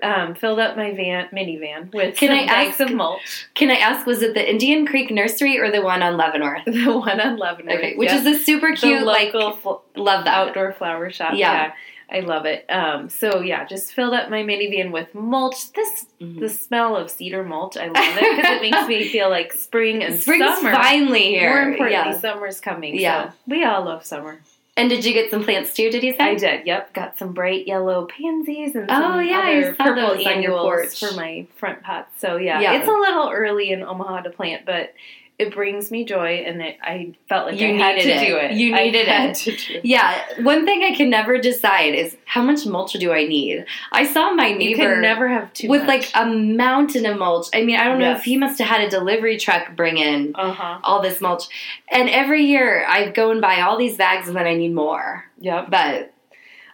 Um, 0.01 0.35
filled 0.35 0.57
up 0.59 0.77
my 0.77 0.91
van, 0.93 1.27
minivan, 1.33 1.93
with 1.93 2.15
Can 2.15 2.29
some 2.29 2.39
I 2.39 2.45
bags 2.47 2.79
ask- 2.79 2.89
of 2.89 2.93
mulch. 2.93 3.45
can 3.55 3.69
i 3.69 3.75
ask 3.75 4.07
was 4.07 4.21
it 4.23 4.33
the 4.33 4.49
indian 4.49 4.87
creek 4.87 5.11
nursery 5.11 5.59
or 5.59 5.69
the 5.69 5.81
one 5.81 6.01
on 6.01 6.15
leavenworth 6.15 6.63
The 6.65 6.97
one 6.97 7.19
on 7.19 7.37
Leavenworth, 7.37 7.75
okay 7.77 7.95
which 7.97 8.09
Yep. 8.09 8.25
is 8.25 8.25
a 8.25 8.39
super 8.43 8.71
the 8.71 8.77
cute 8.77 9.03
like 9.03 9.33
local 9.33 9.51
fl- 9.93 9.99
love 10.01 10.23
that 10.25 10.33
outdoor 10.33 10.71
flower 10.71 11.11
shop. 11.11 11.33
Yeah. 11.35 11.51
Yeah. 11.53 11.71
I 12.11 12.19
love 12.21 12.45
it. 12.45 12.65
Um, 12.69 13.07
so 13.09 13.39
yeah, 13.39 13.65
just 13.65 13.93
filled 13.93 14.13
up 14.13 14.29
my 14.29 14.43
minivan 14.43 14.91
with 14.91 15.13
mulch. 15.15 15.71
This 15.73 16.05
Mhm. 16.21 16.39
the 16.39 16.49
smell 16.49 16.95
of 16.97 17.09
cedar 17.09 17.43
mulch. 17.43 17.77
I 17.77 17.87
love 17.87 17.95
it 17.97 18.35
because 18.37 18.51
it 18.57 18.61
makes 18.71 18.87
me 18.87 19.07
feel 19.07 19.29
like 19.29 19.53
spring 19.53 20.03
and 20.03 20.19
spring's 20.19 20.45
summer. 20.57 20.71
finally 20.73 21.29
here 21.29 21.49
More 21.49 21.61
importantly, 21.71 22.11
yeah. 22.13 22.19
summer's 22.19 22.59
coming. 22.59 22.95
Yeah. 22.99 23.29
So 23.29 23.35
we 23.47 23.63
all 23.63 23.83
love 23.85 24.05
summer. 24.05 24.41
and 24.77 24.89
did 24.89 25.03
you 25.05 25.13
get 25.13 25.29
some 25.31 25.43
plants 25.43 25.73
too 25.73 25.89
did 25.89 26.01
you 26.03 26.11
say 26.13 26.23
I 26.23 26.35
did. 26.35 26.65
Yep, 26.67 26.93
got 26.93 27.17
some 27.17 27.33
bright 27.33 27.67
yellow 27.67 28.05
pansies 28.07 28.75
and 28.75 28.89
some 28.89 29.13
Oh, 29.13 29.19
yeah, 29.19 29.39
I 29.43 29.57
other 29.63 29.75
saw 29.75 29.83
purple 29.85 30.01
those 30.15 30.25
on 30.27 30.41
your 30.41 30.53
annuals 30.57 30.99
for 30.99 31.13
my 31.15 31.45
front 31.55 31.81
pots. 31.83 32.11
So 32.19 32.37
yeah, 32.37 32.59
Yeah. 32.61 32.73
it's 32.79 32.87
a 32.87 32.91
little 32.91 33.29
early 33.31 33.71
in 33.71 33.83
Omaha 33.83 34.21
to 34.21 34.29
plant, 34.29 34.65
but 34.65 34.93
it 35.39 35.53
brings 35.53 35.89
me 35.89 36.05
joy, 36.05 36.43
and 36.45 36.61
it, 36.61 36.77
I 36.83 37.15
felt 37.27 37.47
like 37.47 37.59
You 37.59 37.69
I 37.69 37.77
had 37.77 37.95
needed 37.95 38.13
to 38.13 38.15
it. 38.23 38.27
do 38.27 38.37
it. 38.37 38.51
You 38.53 38.75
needed 38.75 39.07
it. 39.07 39.47
it. 39.47 39.85
Yeah, 39.85 40.21
one 40.43 40.65
thing 40.65 40.83
I 40.83 40.93
can 40.95 41.09
never 41.09 41.39
decide 41.39 41.95
is 41.95 42.15
how 42.25 42.43
much 42.43 42.65
mulch 42.67 42.93
do 42.93 43.11
I 43.11 43.25
need? 43.25 43.65
I 43.91 44.05
saw 44.05 44.33
my 44.33 44.47
You 44.47 44.57
neighbor 44.59 44.93
can 44.93 45.01
never 45.01 45.27
have 45.27 45.51
too 45.53 45.67
with 45.67 45.81
much. 45.85 45.87
like 45.87 46.11
a 46.13 46.29
mountain 46.29 47.05
of 47.07 47.17
mulch. 47.17 47.47
I 47.55 47.63
mean, 47.63 47.77
I 47.77 47.85
don't 47.85 47.97
know 47.97 48.11
if 48.11 48.23
he 48.23 48.37
must 48.37 48.59
have 48.59 48.67
had 48.67 48.81
a 48.81 48.89
delivery 48.89 49.37
truck 49.37 49.75
bring 49.75 49.97
in 49.97 50.33
uh 50.35 50.53
huh. 50.53 50.79
all 50.83 51.01
this 51.01 51.19
mulch. 51.19 51.45
And 51.89 52.07
every 52.09 52.43
year 52.43 52.85
I 52.87 53.09
go 53.09 53.31
and 53.31 53.41
buy 53.41 53.61
all 53.61 53.77
these 53.77 53.97
bags 53.97 54.27
and 54.27 54.37
then 54.37 54.45
I 54.45 54.55
need 54.55 54.73
more. 54.75 55.25
Yep. 55.39 55.71
But 55.71 56.10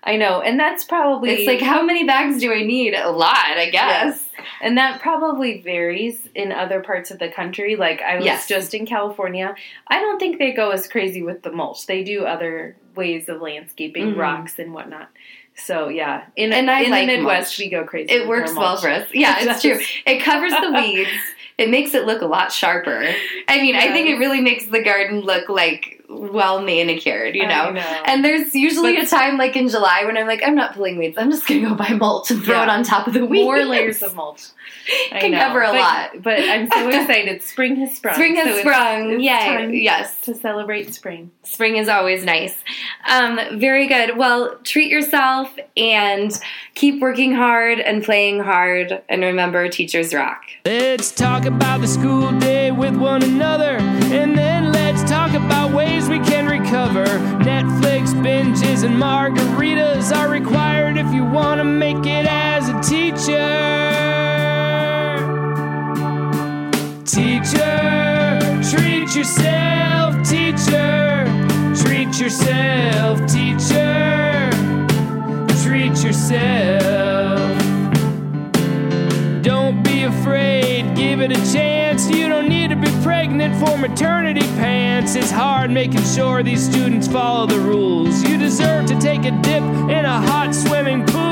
I 0.08 0.15
know, 0.15 0.41
and 0.41 0.60
that's 0.60 0.84
probably 0.86 1.32
it's 1.32 1.48
like, 1.48 1.62
how 1.62 1.84
many 1.84 2.06
bags 2.06 2.39
do 2.39 2.52
I 2.54 2.63
need? 2.63 2.93
A 2.96 3.12
lot, 3.12 3.36
I 3.38 3.70
guess. 3.70 4.24
Yes. 4.34 4.43
and 4.62 4.78
that 4.78 5.02
probably 5.02 5.62
varies 5.62 6.30
in 6.34 6.52
other 6.52 6.80
parts 6.82 7.12
of 7.12 7.20
the 7.20 7.28
country. 7.30 7.76
Like 7.76 8.02
I 8.02 8.15
was 8.15 8.26
Yes. 8.26 8.48
just 8.48 8.74
in 8.74 8.86
California. 8.86 9.54
I 9.88 10.00
don't 10.00 10.17
think 10.20 10.39
they 10.39 10.52
go 10.54 10.72
as 10.72 10.88
crazy 10.88 11.22
with 11.22 11.41
the 11.43 11.52
mulch. 11.52 11.86
They 11.88 12.04
do 12.04 12.24
other 12.26 12.78
ways 12.96 13.28
of 13.30 13.41
landscaping, 13.41 14.13
Mhm. 14.13 14.17
rocks 14.17 14.58
and 14.60 14.74
whatnot. 14.74 15.10
So 15.56 15.89
yeah, 15.89 16.24
in 16.36 16.54
And 16.54 16.72
I 16.72 16.84
in 16.84 16.91
like 16.91 17.08
the 17.08 17.17
Midwest 17.17 17.60
mulch. 17.60 17.65
we 17.65 17.70
go 17.70 17.84
crazy. 17.84 18.12
It 18.13 18.28
works 18.28 18.56
well 18.56 18.78
for 18.78 18.89
us. 18.89 19.08
Yeah, 19.13 19.39
It 19.41 19.48
it's 19.50 19.62
true. 19.62 19.80
It 20.06 20.20
covers 20.24 20.54
the 20.54 20.72
weeds. 20.82 21.10
It 21.58 21.70
makes 21.70 21.93
it 21.96 22.06
look 22.06 22.22
a 22.22 22.28
lot 22.28 22.52
sharper. 22.52 23.13
I 23.48 23.60
mean, 23.62 23.76
I 23.76 23.91
think 23.91 24.08
it 24.08 24.17
really 24.20 24.41
makes 24.41 24.65
the 24.67 24.82
garden 24.84 25.22
look 25.22 25.50
like 25.50 25.97
well 26.10 26.62
manicured, 26.62 27.36
you 27.36 27.46
know? 27.46 27.72
Know. 27.72 27.82
And 28.06 28.24
there's 28.24 28.56
usually 28.56 28.96
But- 28.96 29.04
a 29.06 29.08
time 29.08 29.38
like 29.38 29.56
in 29.56 29.67
July 29.67 30.04
when 30.06 30.17
I'm 30.17 30.26
like, 30.28 30.41
I'm 30.46 30.56
not 30.56 30.74
pulling 30.74 30.98
weeds. 30.98 31.17
I'm 31.17 31.30
just 31.32 31.46
gonna 31.48 31.67
go 31.67 31.76
buy 31.76 31.89
mulch 31.89 32.32
and 32.32 32.43
throw 32.43 32.56
Yeah. 32.56 32.63
it 32.63 32.70
on 32.70 32.84
top 32.84 33.08
of 33.08 33.13
the 33.13 33.26
weeds. 33.26 33.43
more 33.43 33.63
layers 33.65 34.02
of 34.02 34.15
mulch. 34.15 34.41
I 35.12 35.20
Can 35.20 35.32
know. 35.32 35.39
cover 35.39 35.62
a 35.63 35.67
But- 35.67 35.76
lot. 35.76 36.10
But 36.24 36.39
I'm 36.39 36.70
so 36.72 36.88
excited. 37.02 37.43
Spring 37.43 37.76
has 37.78 37.96
sprung. 37.96 38.13
Spring 38.15 38.36
has 38.38 38.56
So 38.56 38.60
sprung. 38.62 39.12
it's 39.13 39.24
Yay. 39.24 39.30
time 39.32 39.74
Yes. 39.74 40.17
To 40.22 40.34
celebrate 40.34 40.93
spring. 40.93 41.32
Spring 41.43 41.76
is 41.78 41.89
always 41.89 42.24
nice. 42.24 42.56
Um, 43.08 43.39
very 43.60 43.88
good. 43.88 44.17
Well, 44.17 44.58
treat 44.63 44.89
yourself 44.89 45.54
and 45.76 46.32
keep 46.74 47.02
working 47.02 47.34
hard 47.34 47.80
and 47.80 48.04
playing 48.04 48.39
hard. 48.39 49.02
And 49.10 49.24
remember, 49.24 49.67
teachers 49.67 50.13
rock. 50.13 50.41
Let's 50.65 51.12
talk 51.12 51.46
about 51.46 51.82
the 51.82 51.88
school 51.88 52.32
day 52.39 52.72
with 52.72 52.96
one 52.96 53.24
another, 53.24 53.78
and 53.78 54.38
then 54.38 54.57
let's 54.57 54.57
talk 54.57 54.57
about 55.67 55.75
ways 55.75 56.10
we 56.10 56.19
can 56.19 56.45
recover. 56.45 57.06
Netflix 57.43 58.13
binges 58.13 58.84
and 58.84 58.95
margaritas 58.95 60.15
are 60.15 60.30
required 60.30 60.97
if 60.97 61.13
you 61.13 61.23
want 61.23 61.60
to 61.60 61.63
make 61.63 62.06
it 62.06 62.25
as 62.27 62.69
a 62.69 62.82
teacher. 62.82 63.47
Teacher, 67.06 68.39
treat 68.69 69.15
yourself, 69.15 70.15
teacher. 70.27 71.25
Treat 71.75 72.19
yourself, 72.19 73.19
teacher. 73.27 74.49
Treat 75.63 76.03
yourself. 76.03 77.63
Don't 79.41 79.84
be 79.84 80.03
afraid, 80.03 80.95
give 80.95 81.21
it 81.21 81.32
a 81.32 81.53
chance. 81.53 82.10
You 82.10 82.27
don't 82.27 82.47
for 83.56 83.78
maternity 83.78 84.48
pants. 84.58 85.16
It's 85.16 85.32
hard 85.32 85.72
making 85.72 86.04
sure 86.04 86.44
these 86.44 86.64
students 86.64 87.08
follow 87.08 87.46
the 87.46 87.60
rules. 87.60 88.24
You 88.24 88.38
deserve 88.38 88.86
to 88.88 89.00
take 89.00 89.26
a 89.26 89.32
dip 89.32 89.64
in 89.90 90.06
a 90.06 90.22
hot 90.22 90.54
swimming 90.54 91.06
pool. 91.06 91.28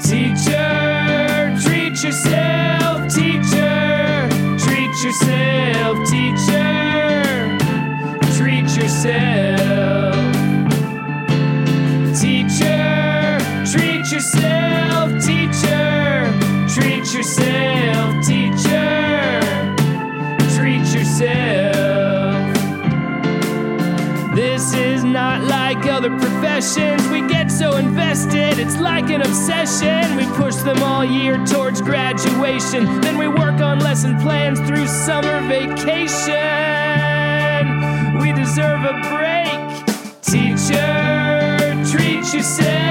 Teacher, 0.00 1.56
treat 1.62 2.02
yourself, 2.02 3.12
teacher. 3.12 4.28
Treat 4.58 4.94
yourself, 5.04 6.08
teacher. 6.08 7.58
Treat 8.36 8.68
yourself. 8.76 10.07
Other 25.98 26.16
professions. 26.16 27.08
We 27.08 27.26
get 27.26 27.50
so 27.50 27.76
invested, 27.76 28.60
it's 28.60 28.78
like 28.78 29.10
an 29.10 29.20
obsession. 29.20 30.16
We 30.16 30.26
push 30.36 30.54
them 30.54 30.80
all 30.80 31.04
year 31.04 31.44
towards 31.44 31.82
graduation. 31.82 33.00
Then 33.00 33.18
we 33.18 33.26
work 33.26 33.60
on 33.60 33.80
lesson 33.80 34.16
plans 34.20 34.60
through 34.60 34.86
summer 34.86 35.40
vacation. 35.48 36.36
We 38.20 38.32
deserve 38.32 38.84
a 38.84 38.94
break. 39.10 39.58
Teacher, 40.22 41.74
treat 41.90 42.32
yourself, 42.32 42.87